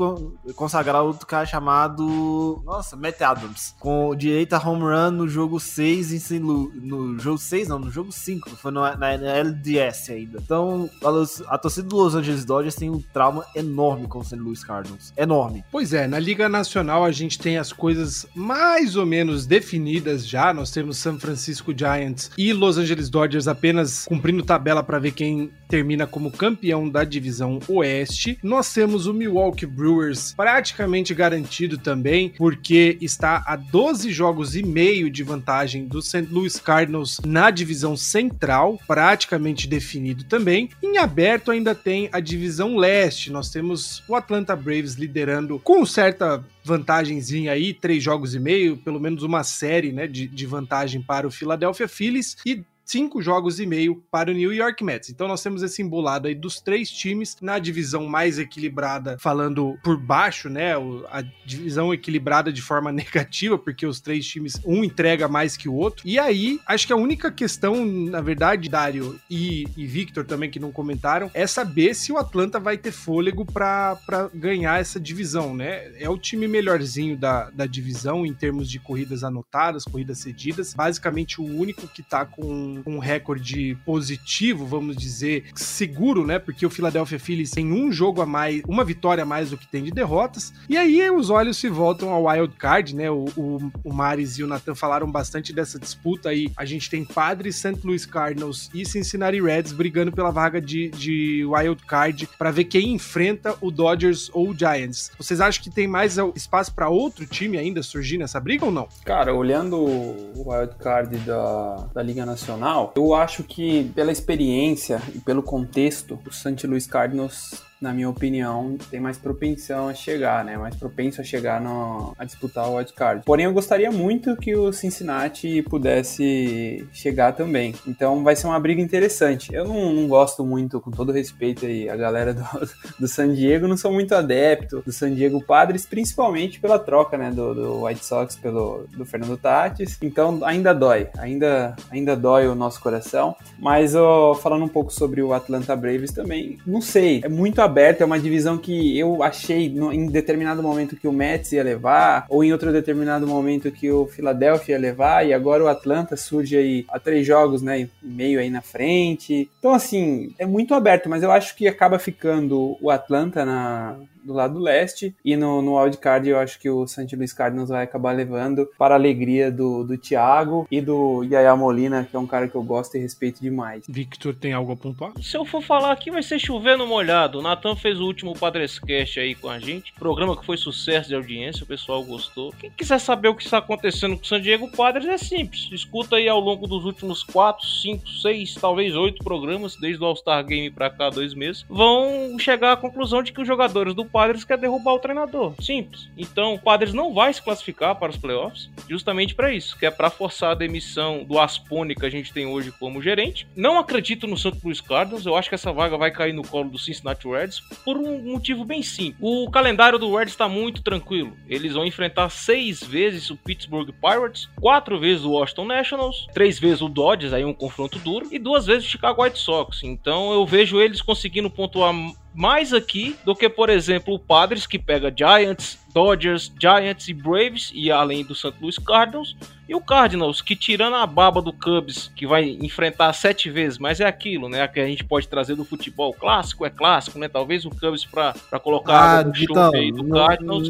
[0.55, 2.63] consagraram outro cara chamado.
[2.65, 3.75] Nossa, Matt Adams.
[3.79, 6.39] Com direito a home run no jogo 6 em St.
[6.41, 8.51] No jogo 6, não, no jogo 5.
[8.51, 10.39] Foi na, na LDS ainda.
[10.43, 14.37] Então, a, a torcida do Los Angeles Dodgers tem um trauma enorme com o St.
[14.37, 15.13] Louis Cardinals.
[15.17, 15.65] Enorme.
[15.71, 20.53] Pois é, na Liga Nacional a gente tem as coisas mais ou menos definidas já.
[20.53, 25.51] Nós temos San Francisco Giants e Los Angeles Dodgers apenas cumprindo tabela para ver quem
[25.73, 28.39] termina como campeão da divisão Oeste.
[28.43, 35.09] Nós temos o Milwaukee Brewers praticamente garantido também, porque está a 12 jogos e meio
[35.09, 36.29] de vantagem do St.
[36.31, 40.69] Louis Cardinals na divisão Central, praticamente definido também.
[40.83, 43.33] Em aberto ainda tem a divisão Leste.
[43.33, 49.01] Nós temos o Atlanta Braves liderando com certa vantagemzinha aí, três jogos e meio, pelo
[49.01, 52.37] menos uma série né, de, de vantagem para o Philadelphia Phillies.
[52.45, 55.11] E cinco jogos e meio para o New York Mets.
[55.11, 59.97] Então nós temos esse embolado aí dos três times na divisão mais equilibrada, falando por
[59.97, 60.75] baixo, né?
[61.11, 65.75] A divisão equilibrada de forma negativa, porque os três times, um entrega mais que o
[65.75, 66.07] outro.
[66.07, 70.61] E aí, acho que a única questão, na verdade, Dário e, e Victor também, que
[70.61, 73.99] não comentaram, é saber se o Atlanta vai ter fôlego para
[74.35, 75.91] ganhar essa divisão, né?
[75.99, 80.75] É o time melhorzinho da, da divisão em termos de corridas anotadas, corridas cedidas.
[80.75, 86.39] Basicamente, o único que tá com um, recorde positivo, vamos dizer, seguro, né?
[86.39, 89.67] Porque o Philadelphia Phillies tem um jogo a mais, uma vitória a mais do que
[89.67, 90.53] tem de derrotas.
[90.69, 93.11] E aí os olhos se voltam ao wild card, né?
[93.11, 96.51] O, o, o Maris e o Nathan falaram bastante dessa disputa aí.
[96.57, 97.79] A gente tem Padres, St.
[97.85, 102.93] Louis Cardinals e Cincinnati Reds brigando pela vaga de, de wild card para ver quem
[102.95, 105.11] enfrenta o Dodgers ou o Giants.
[105.19, 108.89] Vocês acham que tem mais espaço para outro time ainda surgir nessa briga ou não?
[109.05, 112.62] Cara, olhando o wild card da, da Liga Nacional
[112.97, 116.65] eu acho que pela experiência e pelo contexto, o St.
[116.67, 120.57] Louis Cardinals na minha opinião, tem mais propensão a chegar, né?
[120.57, 123.25] Mais propenso a chegar no, a disputar o wildcard.
[123.27, 127.75] Porém, eu gostaria muito que o Cincinnati pudesse chegar também.
[127.87, 129.53] Então vai ser uma briga interessante.
[129.53, 132.45] Eu não, não gosto muito, com todo respeito aí, a galera do,
[133.01, 137.33] do San Diego, não sou muito adepto do San Diego Padres, principalmente pela troca, né?
[137.33, 139.99] Do, do White Sox pelo do Fernando Tatis.
[140.01, 143.35] Então ainda dói, ainda, ainda dói o nosso coração.
[143.59, 147.72] Mas ó, falando um pouco sobre o Atlanta Braves também, não sei, é muito aberto
[147.73, 151.63] aberto, é uma divisão que eu achei no, em determinado momento que o Mets ia
[151.63, 156.17] levar, ou em outro determinado momento que o Philadelphia ia levar, e agora o Atlanta
[156.17, 159.49] surge aí a três jogos, né, meio aí na frente.
[159.59, 164.33] Então, assim, é muito aberto, mas eu acho que acaba ficando o Atlanta na, do
[164.33, 165.15] lado leste.
[165.25, 167.15] E no, no wildcard eu acho que o St.
[167.15, 172.07] Louis Cardinals vai acabar levando para a alegria do, do Thiago e do Yaya Molina,
[172.09, 173.85] que é um cara que eu gosto e respeito demais.
[173.89, 175.13] Victor tem algo a pontuar?
[175.21, 177.39] Se eu for falar aqui, vai ser chovendo molhado.
[177.39, 179.93] O Natan fez o último Padrescast aí com a gente.
[179.95, 182.53] Programa que foi sucesso de audiência, o pessoal gostou.
[182.59, 185.69] Quem quiser saber o que está acontecendo com o San Diego Padres é simples.
[185.73, 190.45] Escuta aí ao longo dos últimos 4, 5, 6, talvez 8 programas, desde o All-Star
[190.45, 194.45] Game pra cá, dois meses, vão chegar à conclusão de que os jogadores do Padres
[194.45, 195.55] querem derrubar o treinador.
[195.61, 196.09] Simples.
[196.17, 199.91] Então, o Padres não vai se classificar para os playoffs, justamente para isso, que é
[199.91, 203.47] para forçar a demissão do Aspone que a gente tem hoje como gerente.
[203.57, 204.59] Não acredito no St.
[204.63, 207.97] Louis Cardinals, eu acho que essa vaga vai cair no colo do Cincinnati Reds por
[207.97, 209.17] um motivo bem simples.
[209.21, 211.37] O calendário do Reds está muito tranquilo.
[211.49, 216.83] Eles vão enfrentar seis vezes o Pittsburgh Pirates, quatro vezes o Washington Nationals, três vezes
[216.83, 219.83] o Dodgers, aí um confronto duro, e duas vezes o Chicago White Sox.
[219.83, 221.93] Então eu vejo eles conseguindo pontuar
[222.35, 227.71] mais aqui do que, por exemplo, o Padres, que pega Giants, Dodgers, Giants e Braves,
[227.75, 228.55] e além do St.
[228.61, 229.37] Louis Cardinals.
[229.69, 234.01] E o Cardinals, que tirando a baba do Cubs, que vai enfrentar sete vezes, mas
[234.01, 234.67] é aquilo, né?
[234.69, 237.29] Que a gente pode trazer do futebol clássico, é clássico, né?
[237.29, 240.69] Talvez o Cubs para colocar Ah, no Vitão, aí do não- Cardinals.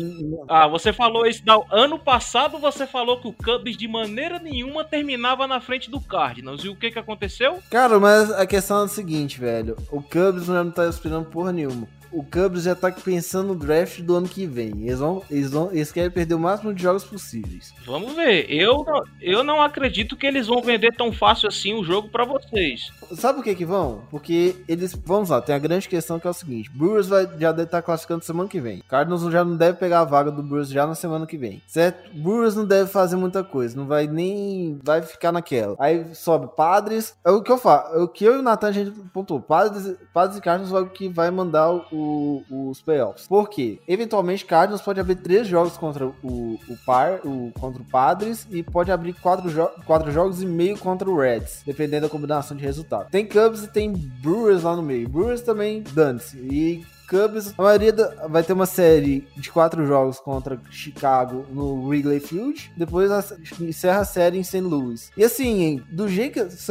[0.48, 1.42] Ah, você falou isso.
[1.44, 6.00] Não, ano passado você falou que o Cubs de maneira nenhuma terminava na frente do
[6.00, 6.62] Cardinals.
[6.64, 7.58] E o que que aconteceu?
[7.70, 9.76] Cara, mas a questão é a seguinte, velho.
[9.90, 11.88] O Cubs não tá esperando porra nenhuma.
[12.12, 14.86] O Cubs já tá pensando no draft do ano que vem.
[14.86, 17.72] Eles, vão, eles, vão, eles querem perder o máximo de jogos possíveis.
[17.86, 18.46] Vamos ver.
[18.50, 22.24] Eu, não- eu não acredito que eles vão vender tão fácil assim o jogo pra
[22.24, 22.90] vocês.
[23.16, 24.02] Sabe por que que vão?
[24.10, 26.70] Porque eles, vamos lá, tem a grande questão que é o seguinte.
[26.70, 28.82] Brewers vai, já deve estar classificando semana que vem.
[28.88, 31.62] Cardinals já não deve pegar a vaga do Brewers já na semana que vem.
[31.66, 32.10] Certo?
[32.14, 33.76] Brewers não deve fazer muita coisa.
[33.76, 34.78] Não vai nem...
[34.84, 35.76] Vai ficar naquela.
[35.78, 37.14] Aí sobe Padres.
[37.24, 37.96] É o que eu falo.
[37.96, 39.40] É o que eu e o Nathan a gente pontuou.
[39.40, 41.82] Padres, Padres e Cardinals é o que vai mandar o,
[42.50, 43.26] os playoffs.
[43.26, 43.80] Por quê?
[43.86, 48.62] Eventualmente Cardinals pode abrir três jogos contra o, o par, o, contra o Padres e
[48.62, 52.62] pode abrir quatro, jo quatro jogos e meio contra o Reds, dependendo da combinação de
[52.62, 53.10] resultado.
[53.10, 55.08] Tem Cubs e tem Brewers lá no meio.
[55.08, 56.36] Brewers também dane-se.
[56.38, 61.86] E Cubs, a maioria da- vai ter uma série de quatro jogos contra Chicago no
[61.86, 63.22] Wrigley Field, depois a-
[63.60, 64.60] encerra a série em St.
[64.62, 65.10] Louis.
[65.16, 66.62] E assim, do jeito que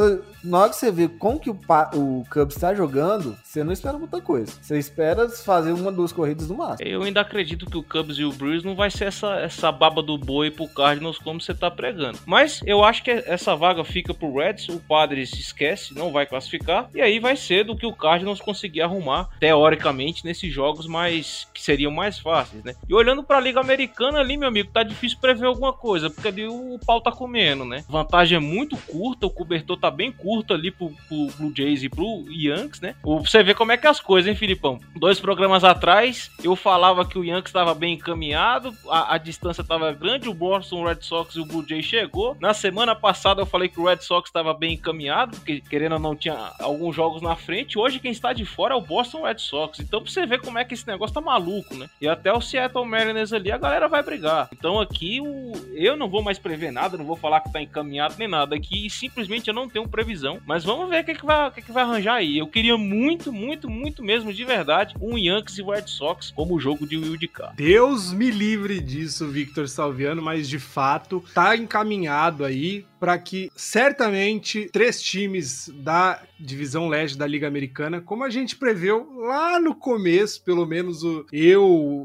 [0.44, 3.72] na hora que você vê como que o, Pa- o Cubs está jogando, você não
[3.72, 4.52] espera muita coisa.
[4.60, 6.88] Você espera fazer uma, duas corridas no máximo.
[6.88, 10.02] Eu ainda acredito que o Cubs e o Brewers não vai ser essa, essa baba
[10.02, 12.18] do boi pro Cardinals como você tá pregando.
[12.26, 16.88] Mas eu acho que essa vaga fica pro Reds, o Padres esquece, não vai classificar.
[16.94, 21.62] E aí vai ser do que o Cardinals conseguir arrumar, teoricamente, nesses jogos mais que
[21.62, 22.74] seriam mais fáceis, né?
[22.88, 26.46] E olhando pra Liga Americana ali, meu amigo, tá difícil prever alguma coisa, porque ali
[26.48, 27.84] o pau tá comendo, né?
[27.86, 31.82] A vantagem é muito curta, o cobertor tá bem curto ali pro, pro Blue Jays
[31.82, 32.94] e pro Yankees, né?
[33.04, 34.80] Você vê como é que é as coisas, hein, Filipão?
[34.96, 39.92] Dois programas atrás, eu falava que o Yankees estava bem encaminhado, a, a distância estava
[39.92, 42.36] grande, o Boston Red Sox e o Blue Jays chegou.
[42.40, 45.98] Na semana passada eu falei que o Red Sox estava bem encaminhado, porque querendo ou
[45.98, 47.78] não tinha alguns jogos na frente.
[47.78, 49.80] Hoje quem está de fora é o Boston Red Sox.
[49.80, 51.88] Então pra você como é que esse negócio tá maluco, né?
[52.00, 54.48] E até o Seattle Mariners ali a galera vai brigar.
[54.52, 55.52] Então aqui o...
[55.74, 58.56] eu não vou mais prever nada, não vou falar que tá encaminhado nem nada.
[58.56, 60.40] Aqui simplesmente eu não tenho previsão.
[60.46, 62.38] Mas vamos ver o que, que, vai, o que, que vai arranjar aí.
[62.38, 66.86] Eu queria muito, muito, muito mesmo, de verdade, um Yankees e Red Sox como jogo
[66.86, 67.56] de Wild Card.
[67.56, 74.70] Deus me livre disso, Victor Salviano, mas de fato tá encaminhado aí para que certamente
[74.72, 80.40] três times da divisão leste da Liga Americana, como a gente preveu lá no começo,
[80.44, 81.64] pelo menos o, eu,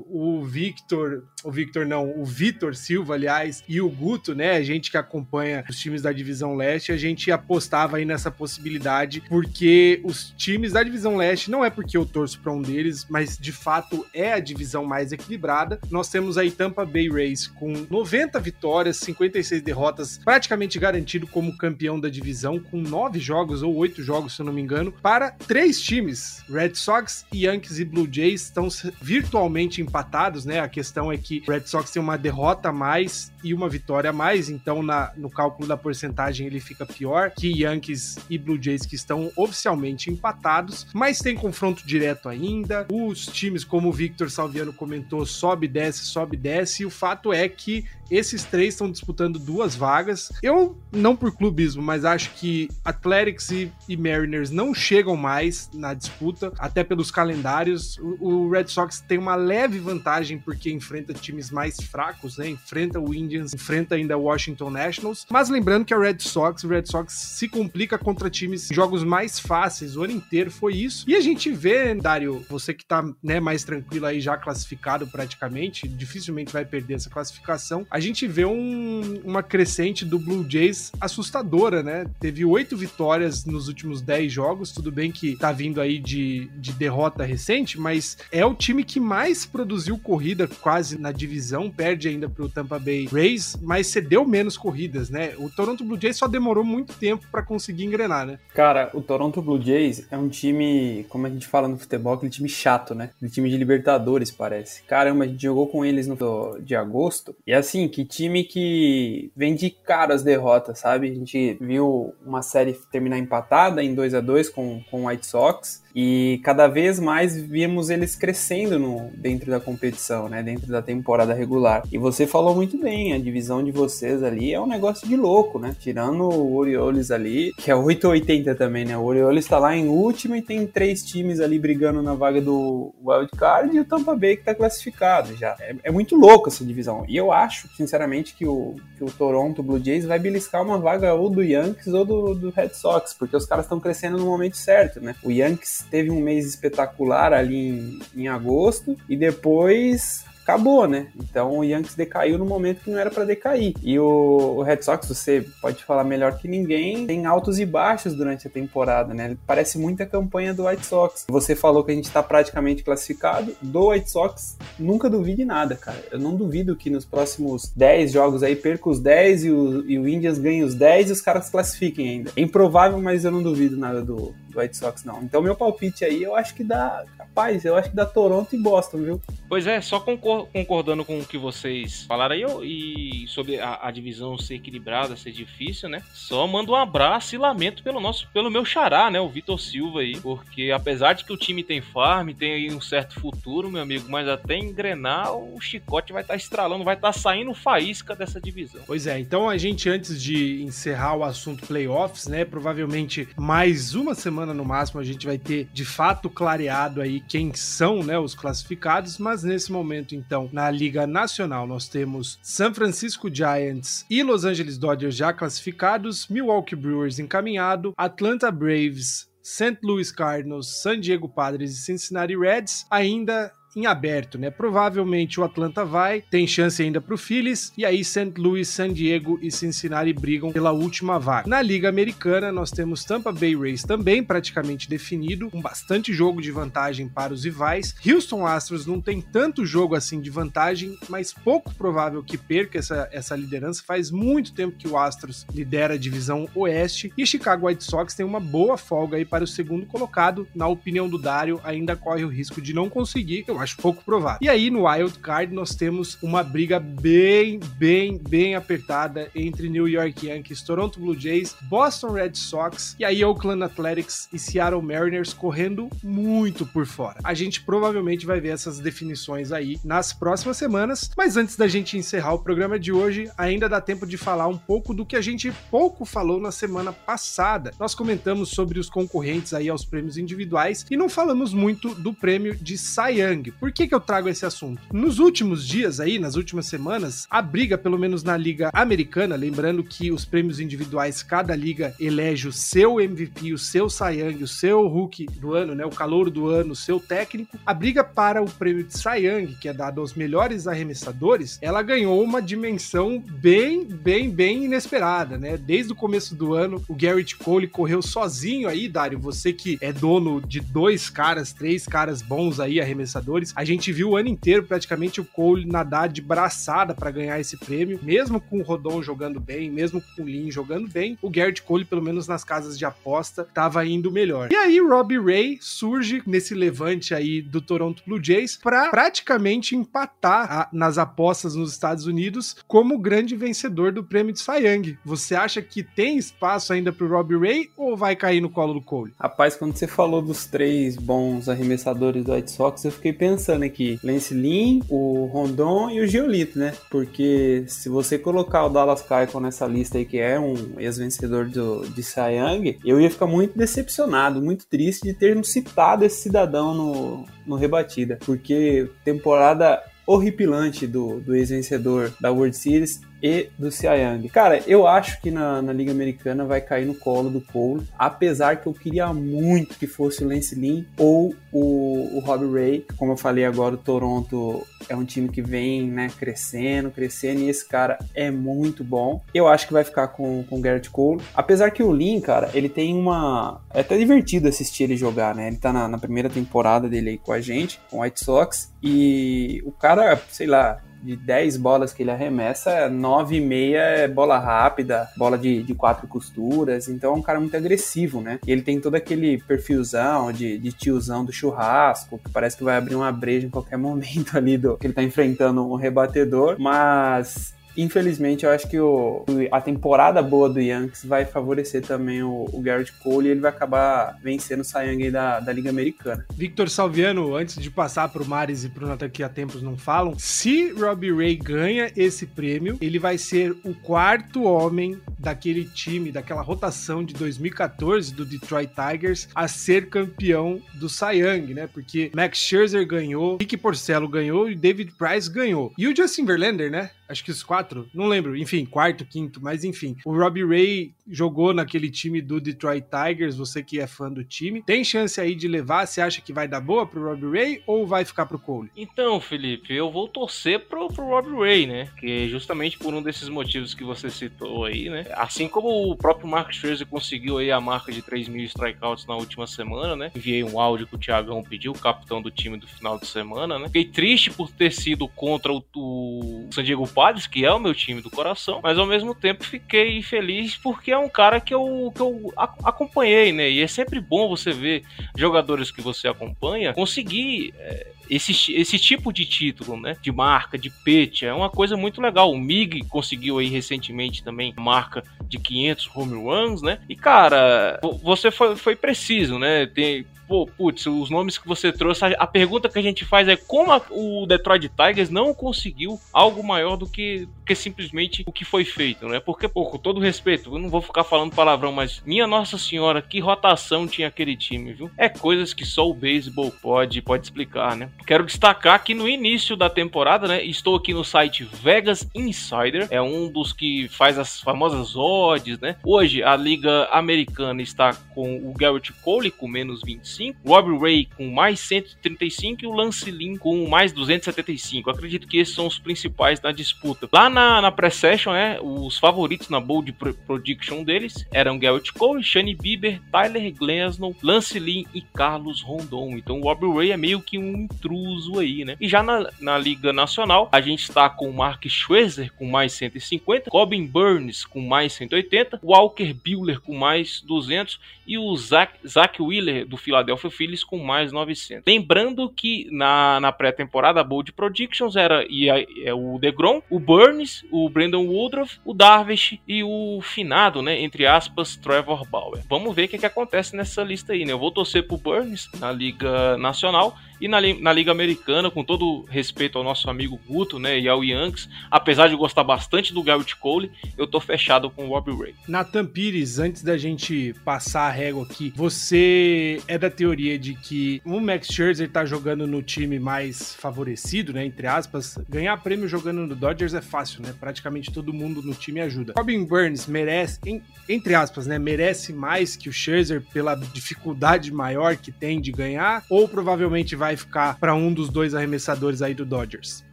[0.09, 4.91] o Victor, o Victor não, o Vitor Silva, aliás, e o Guto, né, a gente
[4.91, 10.33] que acompanha os times da divisão leste, a gente apostava aí nessa possibilidade, porque os
[10.35, 14.05] times da divisão leste, não é porque eu torço para um deles, mas de fato
[14.13, 15.79] é a divisão mais equilibrada.
[15.89, 21.97] Nós temos aí Tampa Bay Rays com 90 vitórias, 56 derrotas, praticamente garantido como campeão
[21.97, 25.81] da divisão, com nove jogos ou oito jogos, se eu não me engano, para três
[25.81, 26.43] times.
[26.49, 28.67] Red Sox, Yankees e Blue Jays estão
[29.01, 30.59] virtualmente empatados, né?
[30.59, 34.13] A questão é que Red Sox tem uma derrota a mais e uma vitória a
[34.13, 38.85] mais, então na, no cálculo da porcentagem ele fica pior que Yankees e Blue Jays
[38.85, 42.87] que estão oficialmente empatados, mas tem confronto direto ainda.
[42.91, 47.47] Os times, como o Victor Salviano comentou, sobe, desce, sobe, desce, e o fato é
[47.47, 50.31] que esses três estão disputando duas vagas.
[50.41, 55.93] Eu, não por clubismo, mas acho que Athletics e, e Mariners não chegam mais na
[55.93, 57.97] disputa, até pelos calendários.
[57.97, 62.49] O, o, Red Sox tem uma leve vantagem porque enfrenta times mais fracos, né?
[62.49, 65.25] Enfrenta o Indians, enfrenta ainda o Washington Nationals.
[65.29, 69.39] Mas lembrando que a Red Sox, o Red Sox se complica contra times jogos mais
[69.39, 71.05] fáceis o ano inteiro, foi isso.
[71.07, 75.87] E a gente vê, Dário, você que tá né, mais tranquilo aí, já classificado praticamente,
[75.87, 77.85] dificilmente vai perder essa classificação.
[77.89, 82.05] A gente vê um, uma crescente do Blue Jays assustadora, né?
[82.19, 86.71] Teve oito vitórias nos últimos dez jogos, tudo bem que tá vindo aí de, de
[86.73, 92.29] derrota recente, mas é o time que mais produziu corrida quase na divisão, perde ainda
[92.29, 95.33] pro Tampa Bay Rays, mas cedeu menos corridas, né?
[95.37, 98.39] O Toronto Blue Jays só demorou muito tempo para conseguir engrenar, né?
[98.53, 102.31] Cara, o Toronto Blue Jays é um time, como a gente fala no futebol, aquele
[102.31, 103.11] time chato, né?
[103.15, 104.83] Aquele time de Libertadores, parece.
[104.83, 106.17] Caramba, a gente jogou com eles no
[106.59, 107.35] de agosto.
[107.45, 111.09] E assim, que time que vem de cara as derrotas, sabe?
[111.09, 115.25] A gente viu uma série terminar empatada em 2 a 2 com, com o White
[115.25, 115.83] Sox.
[115.99, 120.43] E cada vez mais vimos eles crescendo no, dentro da competição, né?
[120.43, 121.81] Dentro da temporada regular.
[121.91, 125.57] E você falou muito bem, a divisão de vocês ali é um negócio de louco,
[125.57, 125.75] né?
[125.79, 128.95] Tirando o Orioles ali, que é 880 também, né?
[128.95, 132.93] O Orioles tá lá em último e tem três times ali brigando na vaga do
[133.03, 135.55] Wild Card e o Tampa Bay que tá classificado já.
[135.59, 137.05] É, é muito louco essa divisão.
[137.07, 141.13] E eu acho, sinceramente, que o, que o Toronto Blue Jays vai beliscar uma vaga
[141.13, 144.57] ou do Yankees ou do, do Red Sox, porque os caras estão crescendo no momento
[144.57, 145.15] certo, né?
[145.23, 151.07] O Yankees teve um mês espetacular ali em, em agosto e depois acabou, né?
[151.19, 153.73] Então o Yankees decaiu no momento que não era para decair.
[153.83, 158.15] E o, o, Red Sox, você pode falar melhor que ninguém, tem altos e baixos
[158.15, 159.35] durante a temporada, né?
[159.45, 161.25] Parece muito a campanha do White Sox.
[161.27, 163.53] Você falou que a gente tá praticamente classificado.
[163.61, 166.01] Do White Sox, nunca duvide nada, cara.
[166.09, 169.99] Eu não duvido que nos próximos 10 jogos aí perca os 10 e o, e
[169.99, 172.31] o Indians ganhe os 10 e os caras classifiquem ainda.
[172.35, 175.21] É improvável, mas eu não duvido nada do, do White Sox, não.
[175.21, 178.57] Então meu palpite aí, eu acho que dá, rapaz, eu acho que dá Toronto e
[178.57, 179.21] Boston, viu?
[179.47, 184.37] Pois é, só concordando com o que vocês falaram aí e sobre a, a, divisão
[184.37, 186.01] ser equilibrada, ser difícil, né?
[186.13, 189.19] Só mando um abraço e lamento pelo nosso, pelo meu xará, né?
[189.19, 192.81] O Vitor Silva aí, porque apesar de que o time tem farm, tem aí um
[192.81, 197.13] certo futuro, meu amigo, mas até engrenar o chicote vai estar tá estralando, vai estar
[197.13, 198.81] tá saindo faísca dessa divisão.
[198.85, 202.43] Pois é, então a gente antes de encerrar o assunto playoffs, né?
[202.43, 207.19] Provavelmente mais uma semana semana no máximo a gente vai ter de fato clareado aí
[207.19, 212.73] quem são, né, os classificados, mas nesse momento então, na Liga Nacional nós temos San
[212.73, 219.77] Francisco Giants e Los Angeles Dodgers já classificados, Milwaukee Brewers encaminhado, Atlanta Braves St.
[219.81, 224.49] Louis Cardinals, San Diego Padres e Cincinnati Reds ainda em aberto, né?
[224.49, 228.33] Provavelmente o Atlanta vai, tem chance ainda pro Phillies, e aí St.
[228.37, 231.47] Louis, San Diego e Cincinnati brigam pela última vaga.
[231.47, 236.51] Na Liga Americana, nós temos Tampa Bay Rays também praticamente definido, com bastante jogo de
[236.51, 237.95] vantagem para os rivais.
[238.05, 243.07] Houston Astros não tem tanto jogo assim de vantagem, mas pouco provável que perca essa,
[243.11, 243.83] essa liderança.
[243.85, 248.25] Faz muito tempo que o Astros lidera a divisão Oeste e Chicago White Sox tem
[248.25, 250.47] uma boa folga aí para o segundo colocado.
[250.55, 253.45] Na opinião do Dário, ainda corre o risco de não conseguir.
[253.47, 254.39] Eu acho acho pouco provável.
[254.41, 259.87] E aí no Wild Card nós temos uma briga bem, bem, bem apertada entre New
[259.87, 265.33] York Yankees, Toronto Blue Jays, Boston Red Sox e aí Oakland Athletics e Seattle Mariners
[265.33, 267.19] correndo muito por fora.
[267.23, 271.97] A gente provavelmente vai ver essas definições aí nas próximas semanas, mas antes da gente
[271.97, 275.21] encerrar o programa de hoje, ainda dá tempo de falar um pouco do que a
[275.21, 277.71] gente pouco falou na semana passada.
[277.77, 282.55] Nós comentamos sobre os concorrentes aí aos prêmios individuais e não falamos muito do prêmio
[282.55, 284.81] de Cy Young, por que, que eu trago esse assunto?
[284.91, 289.83] Nos últimos dias aí, nas últimas semanas, a briga, pelo menos na Liga Americana, lembrando
[289.83, 294.47] que os prêmios individuais, cada liga elege o seu MVP, o seu Cy Young, o
[294.47, 295.85] seu Hulk do ano, né?
[295.85, 297.57] O calor do ano, o seu técnico.
[297.65, 301.81] A briga para o prêmio de Cy Young, que é dado aos melhores arremessadores, ela
[301.81, 305.57] ganhou uma dimensão bem, bem, bem inesperada, né?
[305.57, 309.19] Desde o começo do ano, o Garrett Cole correu sozinho aí, Dário.
[309.19, 314.09] Você que é dono de dois caras, três caras bons aí, arremessadores a gente viu
[314.09, 318.59] o ano inteiro praticamente o Cole nadar de braçada para ganhar esse prêmio, mesmo com
[318.59, 322.27] o Rodon jogando bem, mesmo com o Lin jogando bem, o Garrett Cole, pelo menos
[322.27, 324.51] nas casas de aposta, estava indo melhor.
[324.51, 330.51] E aí Robbie Ray surge nesse levante aí do Toronto Blue Jays para praticamente empatar
[330.51, 334.97] a, nas apostas nos Estados Unidos como grande vencedor do prêmio de Young.
[335.05, 338.73] Você acha que tem espaço ainda para o Robbie Ray ou vai cair no colo
[338.73, 339.13] do Cole?
[339.19, 343.63] Rapaz, quando você falou dos três bons arremessadores do White Sox, eu fiquei pensando pensando
[343.63, 346.73] aqui, Lance Lynn, o Rondon e o Giolito, né?
[346.89, 351.81] Porque se você colocar o Dallas Keuchel nessa lista aí, que é um ex-vencedor do,
[351.89, 357.25] de Young, eu ia ficar muito decepcionado, muito triste de termos citado esse cidadão no,
[357.45, 364.29] no Rebatida, porque temporada horripilante do, do ex-vencedor da World Series e do Cy Young.
[364.29, 368.57] Cara, eu acho que na, na, Liga Americana vai cair no colo do Cole, apesar
[368.57, 372.85] que eu queria muito que fosse o Lance Lynn ou o, o Robbie Ray.
[372.97, 377.49] Como eu falei agora, o Toronto é um time que vem né, crescendo, crescendo, e
[377.49, 379.21] esse cara é muito bom.
[379.33, 381.21] Eu acho que vai ficar com, com o Garrett Cole.
[381.33, 383.61] Apesar que o Lynn, cara, ele tem uma...
[383.73, 385.47] É até divertido assistir ele jogar, né?
[385.47, 388.71] Ele tá na, na primeira temporada dele aí com a gente, com o White Sox,
[388.81, 394.07] e o cara, sei lá, de 10 bolas que ele arremessa, 9 e meia é
[394.07, 398.39] bola rápida, bola de, de quatro costuras, então é um cara muito agressivo, né?
[398.45, 402.77] E ele tem todo aquele perfilzão de, de tiozão do churrasco, que parece que vai
[402.77, 407.56] abrir uma breja em qualquer momento ali do que ele tá enfrentando um rebatedor, mas
[407.77, 412.59] Infelizmente, eu acho que o, a temporada boa do Yankees vai favorecer também o, o
[412.59, 416.25] Garrett Cole e ele vai acabar vencendo o Sayang da, da Liga Americana.
[416.33, 419.61] Victor Salviano, antes de passar para o Mares e para o Natan que há tempos
[419.61, 425.65] não falam, se Robbie Ray ganha esse prêmio, ele vai ser o quarto homem daquele
[425.65, 431.67] time, daquela rotação de 2014 do Detroit Tigers a ser campeão do Cy Young, né?
[431.71, 435.73] Porque Max Scherzer ganhou, Rick Porcello ganhou e David Price ganhou.
[435.77, 436.91] E o Justin Verlander, né?
[437.07, 439.95] Acho que os quatro, não lembro, enfim, quarto, quinto, mas enfim.
[440.05, 444.61] O Robbie Ray jogou naquele time do Detroit Tigers, você que é fã do time.
[444.61, 445.85] Tem chance aí de levar?
[445.85, 448.69] Você acha que vai dar boa pro Robbie Ray ou vai ficar pro Cole?
[448.75, 451.89] Então, Felipe, eu vou torcer pro, pro Robbie Ray, né?
[451.97, 455.05] Que justamente por um desses motivos que você citou aí, né?
[455.13, 459.15] Assim como o próprio Mark Scherzer conseguiu aí a marca de 3 mil strikeouts na
[459.15, 460.11] última semana, né?
[460.15, 463.57] Enviei um áudio que o Thiagão pediu, o capitão do time do final de semana,
[463.57, 463.67] né?
[463.67, 467.75] Fiquei triste por ter sido contra o, o San Diego Padres, que é o meu
[467.75, 471.93] time do coração, mas ao mesmo tempo fiquei feliz porque é um cara que eu,
[471.95, 473.47] que eu acompanhei, né?
[473.51, 474.81] E é sempre bom você ver
[475.15, 477.53] jogadores que você acompanha conseguir.
[477.59, 479.95] É, esse, esse tipo de título, né?
[480.01, 482.31] De marca, de pet, é uma coisa muito legal.
[482.31, 486.79] O Mig conseguiu aí recentemente também marca de 500 home runs, né?
[486.89, 489.67] E cara, você foi, foi preciso, né?
[489.67, 493.35] Tem, pô, putz, os nomes que você trouxe, a pergunta que a gente faz é
[493.35, 498.43] como a, o Detroit Tigers não conseguiu algo maior do que, que simplesmente o que
[498.43, 499.19] foi feito, né?
[499.19, 503.01] Porque, pô, com todo respeito, eu não vou ficar falando palavrão, mas minha Nossa Senhora,
[503.01, 504.91] que rotação tinha aquele time, viu?
[504.97, 507.89] É coisas que só o beisebol pode, pode explicar, né?
[508.05, 513.01] Quero destacar que no início da temporada, né, estou aqui no site Vegas Insider, é
[513.01, 515.77] um dos que faz as famosas odds, né?
[515.83, 521.09] Hoje a liga americana está com o Garrett Cole com menos 25 135, Robbie Ray
[521.15, 524.89] com mais 135 e o Lance Lynn com mais 275.
[524.89, 527.07] acredito que esses são os principais da disputa.
[527.11, 529.93] Lá na, na pré-session, é, os favoritos na bold
[530.25, 536.17] prediction deles eram Garrett Cole, Shane Bieber, Tyler Glasnow, Lance Lynn e Carlos Rondon.
[536.17, 538.75] Então o Robbie Ray é meio que um intruso aí, né?
[538.79, 542.73] E já na, na Liga Nacional, a gente está com o Mark Schwezer com mais
[542.73, 549.21] 150, Robin Burns com mais 180, Walker Buehler com mais 200 e o Zach, Zach
[549.21, 551.63] Wheeler do Philadelphia Philadelphia Phillies com mais 900.
[551.67, 556.79] Lembrando que na, na pré-temporada a Bold Predictions era e a, é o DeGrom, o
[556.79, 562.43] Burns, o Brandon Woodruff, o Darvish e o finado, né, entre aspas, Trevor Bauer.
[562.49, 564.31] Vamos ver o que, que acontece nessa lista aí, né?
[564.31, 569.05] Eu vou torcer pro Burns na Liga Nacional e na, na Liga Americana, com todo
[569.09, 573.35] respeito ao nosso amigo Guto, né, e ao Yankees, apesar de gostar bastante do Garrett
[573.35, 575.35] Cole, eu tô fechado com o Robbie Ray.
[575.47, 581.01] Nathan Pires, antes da gente passar a régua aqui, você é da teoria de que
[581.05, 586.25] o Max Scherzer tá jogando no time mais favorecido, né, entre aspas, ganhar prêmio jogando
[586.25, 589.13] no Dodgers é fácil, né, praticamente todo mundo no time ajuda.
[589.17, 590.39] Robin Burns merece,
[590.87, 596.03] entre aspas, né, merece mais que o Scherzer pela dificuldade maior que tem de ganhar,
[596.09, 599.86] ou provavelmente vai vai ficar para um dos dois arremessadores aí do Dodgers?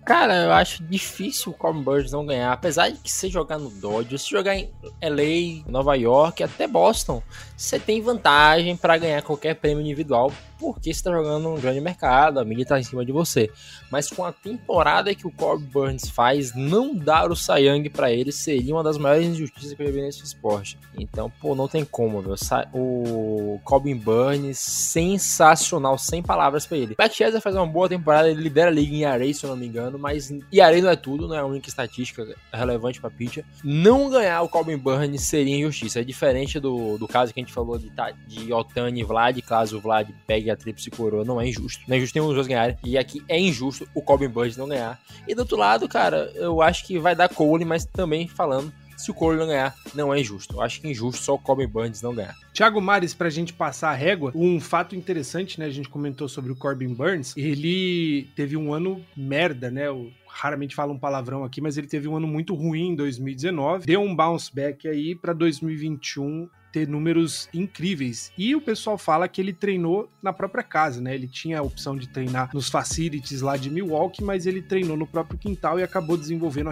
[0.05, 2.52] Cara, eu acho difícil o Corbin Burns não ganhar.
[2.52, 4.70] Apesar de que você jogar no Dodgers, se jogar em
[5.02, 7.22] LA, Nova York, até Boston,
[7.57, 12.38] você tem vantagem para ganhar qualquer prêmio individual, porque você tá jogando um grande mercado,
[12.38, 13.50] a mídia tá em cima de você.
[13.90, 18.12] Mas com a temporada que o Corbin Burns faz, não dar o Cy Young pra
[18.12, 20.78] ele seria uma das maiores injustiças que eu vi nesse esporte.
[20.98, 22.34] Então, pô, não tem como, viu?
[22.74, 26.94] O Corbin Burns, sensacional, sem palavras para ele.
[26.98, 29.57] Matt Scherzer faz uma boa temporada, ele lidera a liga em array, se eu não
[29.57, 33.45] me engano, mas ERA não é tudo, não é a única estatística relevante para pitcher.
[33.62, 36.01] Não ganhar o Corbin Burns seria injustiça.
[36.01, 37.90] É diferente do, do caso que a gente falou de,
[38.26, 41.82] de Otani e Vlad, caso o Vlad pegue a tríplice coroa, não é injusto.
[41.86, 42.76] Não é injusto nenhum dos dois ganharem.
[42.84, 45.01] E aqui é injusto o Corbin Burns não ganhar.
[45.26, 49.11] E do outro lado, cara, eu acho que vai dar Cole, mas também falando se
[49.11, 50.57] o Cole não ganhar, não é injusto.
[50.57, 52.34] Eu acho que é injusto só o Corbin Burns não ganhar.
[52.53, 55.66] Thiago Mares, pra gente passar a régua, um fato interessante, né?
[55.66, 57.36] A gente comentou sobre o Corbin Burns.
[57.36, 59.88] Ele teve um ano merda, né?
[59.88, 63.86] Eu raramente falo um palavrão aqui, mas ele teve um ano muito ruim em 2019.
[63.86, 68.33] Deu um bounce back aí pra 2021 ter números incríveis.
[68.37, 71.14] E o pessoal fala que ele treinou na própria casa, né?
[71.14, 75.07] Ele tinha a opção de treinar nos facilities lá de Milwaukee, mas ele treinou no
[75.07, 76.70] próprio quintal e acabou desenvolvendo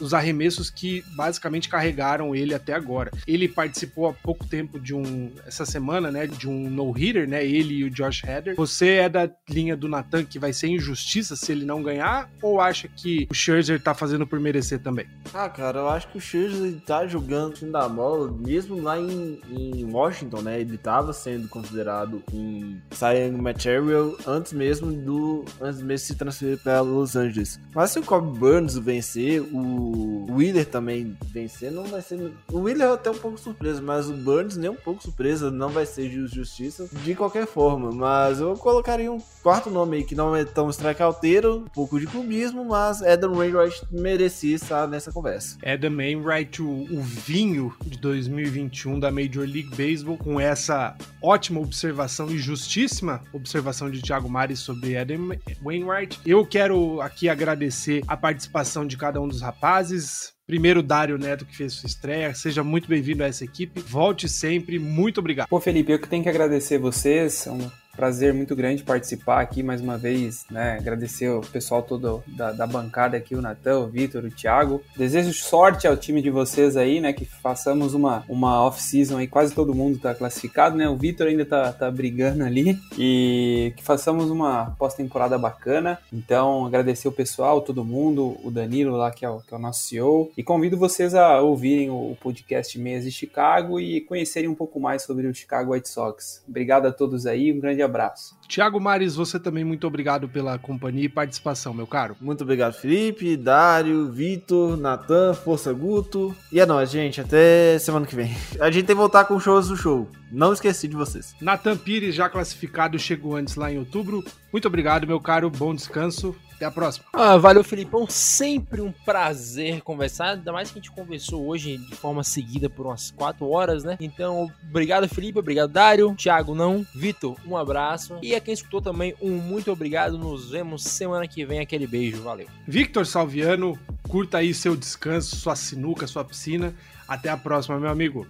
[0.00, 3.12] os arremessos que basicamente carregaram ele até agora.
[3.24, 7.46] Ele participou há pouco tempo de um essa semana, né, de um no-hitter, né?
[7.46, 8.56] Ele e o Josh Hader.
[8.56, 12.60] Você é da linha do Nathan que vai ser injustiça se ele não ganhar ou
[12.60, 15.06] acha que o Scherzer tá fazendo por merecer também?
[15.32, 18.98] Ah, cara, eu acho que o Scherzer tá jogando o time da bola, mesmo lá
[18.98, 19.19] em
[19.50, 20.60] em, Washington, né?
[20.60, 26.58] Ele estava sendo considerado um Cy Material antes mesmo do antes mesmo de se transferir
[26.58, 27.60] para Los Angeles.
[27.74, 32.32] Mas se o Cobb Burns vencer, o Wheeler também vencer, não vai ser.
[32.52, 35.68] O Wheeler é até um pouco surpresa, mas o Burns nem um pouco surpresa, não
[35.68, 37.90] vai ser justiça de qualquer forma.
[37.90, 42.06] Mas eu colocaria um quarto nome aí que não é tão strikeouteiro, um pouco de
[42.06, 45.58] clubismo, mas Adam Wainwright merecia estar nessa conversa.
[45.64, 52.30] Adam Wainwright, o, o vinho de 2021 da Major League Baseball com essa ótima observação
[52.30, 56.20] e justíssima observação de Thiago Mares sobre Adam Wainwright.
[56.24, 61.56] Eu quero aqui agradecer a participação de cada um dos rapazes, Primeiro, Dário Neto, que
[61.56, 62.34] fez sua estreia.
[62.34, 63.80] Seja muito bem-vindo a essa equipe.
[63.80, 64.80] Volte sempre.
[64.80, 65.46] Muito obrigado.
[65.46, 67.46] Pô, Felipe, eu que tenho que agradecer vocês.
[67.46, 67.70] É um
[68.00, 70.78] prazer muito grande participar aqui mais uma vez, né?
[70.80, 74.82] Agradecer o pessoal todo da, da bancada aqui, o Natan, o Vitor, o Thiago.
[74.96, 77.12] Desejo sorte ao time de vocês aí, né?
[77.12, 80.88] Que façamos uma, uma off-season aí, quase todo mundo tá classificado, né?
[80.88, 82.78] O Vitor ainda tá, tá brigando ali.
[82.96, 85.98] E que façamos uma pós-temporada bacana.
[86.10, 89.60] Então, agradecer o pessoal, todo mundo, o Danilo lá, que é o, que é o
[89.60, 90.32] nosso CEO.
[90.38, 95.02] E convido vocês a ouvirem o podcast Meias de Chicago e conhecerem um pouco mais
[95.02, 96.42] sobre o Chicago White Sox.
[96.48, 98.39] Obrigado a todos aí, um grande abraço abraço.
[98.50, 102.16] Tiago Mares, você também muito obrigado pela companhia e participação, meu caro.
[102.20, 106.34] Muito obrigado, Felipe, Dário, Vitor, Natan, Força Guto.
[106.50, 107.20] E é nóis, gente.
[107.20, 108.36] Até semana que vem.
[108.58, 110.10] A gente tem que voltar com shows do show.
[110.32, 111.32] Não esqueci de vocês.
[111.40, 114.24] Natan Pires, já classificado, chegou antes lá em outubro.
[114.52, 115.48] Muito obrigado, meu caro.
[115.48, 116.34] Bom descanso.
[116.60, 117.06] Até a próxima.
[117.14, 118.06] Ah, valeu, Felipão.
[118.06, 120.36] Sempre um prazer conversar.
[120.36, 123.96] Ainda mais que a gente conversou hoje de forma seguida por umas 4 horas, né?
[123.98, 125.38] Então, obrigado, Felipe.
[125.38, 126.14] Obrigado, Dário.
[126.14, 126.84] Thiago, não.
[126.94, 128.18] Vitor, um abraço.
[128.20, 130.18] E a quem escutou também, um muito obrigado.
[130.18, 131.60] Nos vemos semana que vem.
[131.60, 132.22] Aquele beijo.
[132.22, 132.46] Valeu.
[132.66, 136.74] Victor Salviano, curta aí seu descanso, sua sinuca, sua piscina.
[137.10, 138.24] Até a próxima, meu amigo.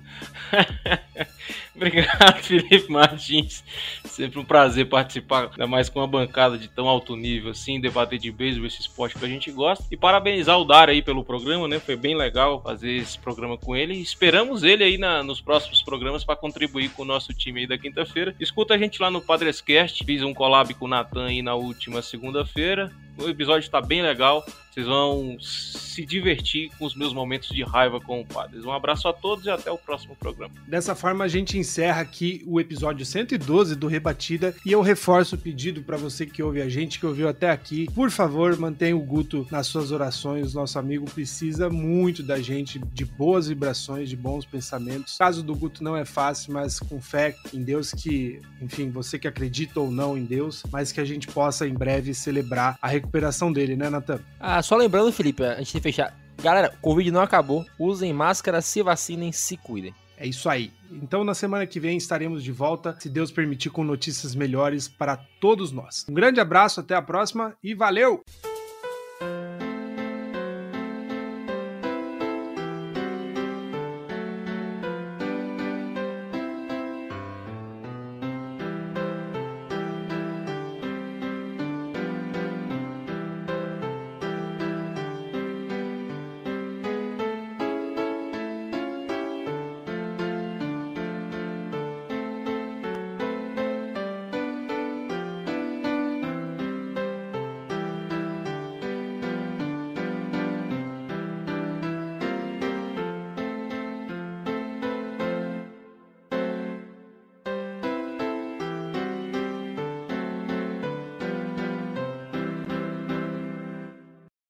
[1.77, 3.63] Obrigado, Felipe Martins.
[4.07, 8.19] Sempre um prazer participar, ainda mais com uma bancada de tão alto nível assim, debater
[8.19, 9.85] de beisebol, esse esporte que a gente gosta.
[9.91, 11.79] E parabenizar o Dar aí pelo programa, né?
[11.79, 14.01] Foi bem legal fazer esse programa com ele.
[14.01, 17.77] Esperamos ele aí na, nos próximos programas para contribuir com o nosso time aí da
[17.77, 18.35] quinta-feira.
[18.41, 20.03] Escuta a gente lá no Padrescast.
[20.07, 22.91] Fiz um collab com o Natan aí na última segunda-feira.
[23.19, 24.43] O episódio está bem legal.
[24.71, 28.65] Vocês vão se divertir com os meus momentos de raiva com o Padres.
[28.65, 30.55] Um abraço a todos e até o próximo programa.
[30.69, 35.39] Dessa forma, a gente encerra aqui o episódio 112 do Rebatida e eu reforço o
[35.39, 37.89] pedido para você que ouve a gente, que ouviu até aqui.
[37.93, 40.55] Por favor, mantenha o Guto nas suas orações.
[40.55, 45.17] Nosso amigo precisa muito da gente, de boas vibrações, de bons pensamentos.
[45.17, 49.19] O caso do Guto não é fácil, mas com fé em Deus que, enfim, você
[49.19, 52.87] que acredita ou não em Deus, mas que a gente possa em breve celebrar a
[52.87, 54.21] recuperação dele, né, Natan?
[54.63, 57.65] Só lembrando, Felipe, antes de fechar, galera, Covid não acabou.
[57.79, 59.95] Usem máscara, se vacinem, se cuidem.
[60.17, 60.71] É isso aí.
[60.91, 65.17] Então, na semana que vem estaremos de volta, se Deus permitir, com notícias melhores para
[65.41, 66.05] todos nós.
[66.11, 68.23] Um grande abraço, até a próxima e valeu!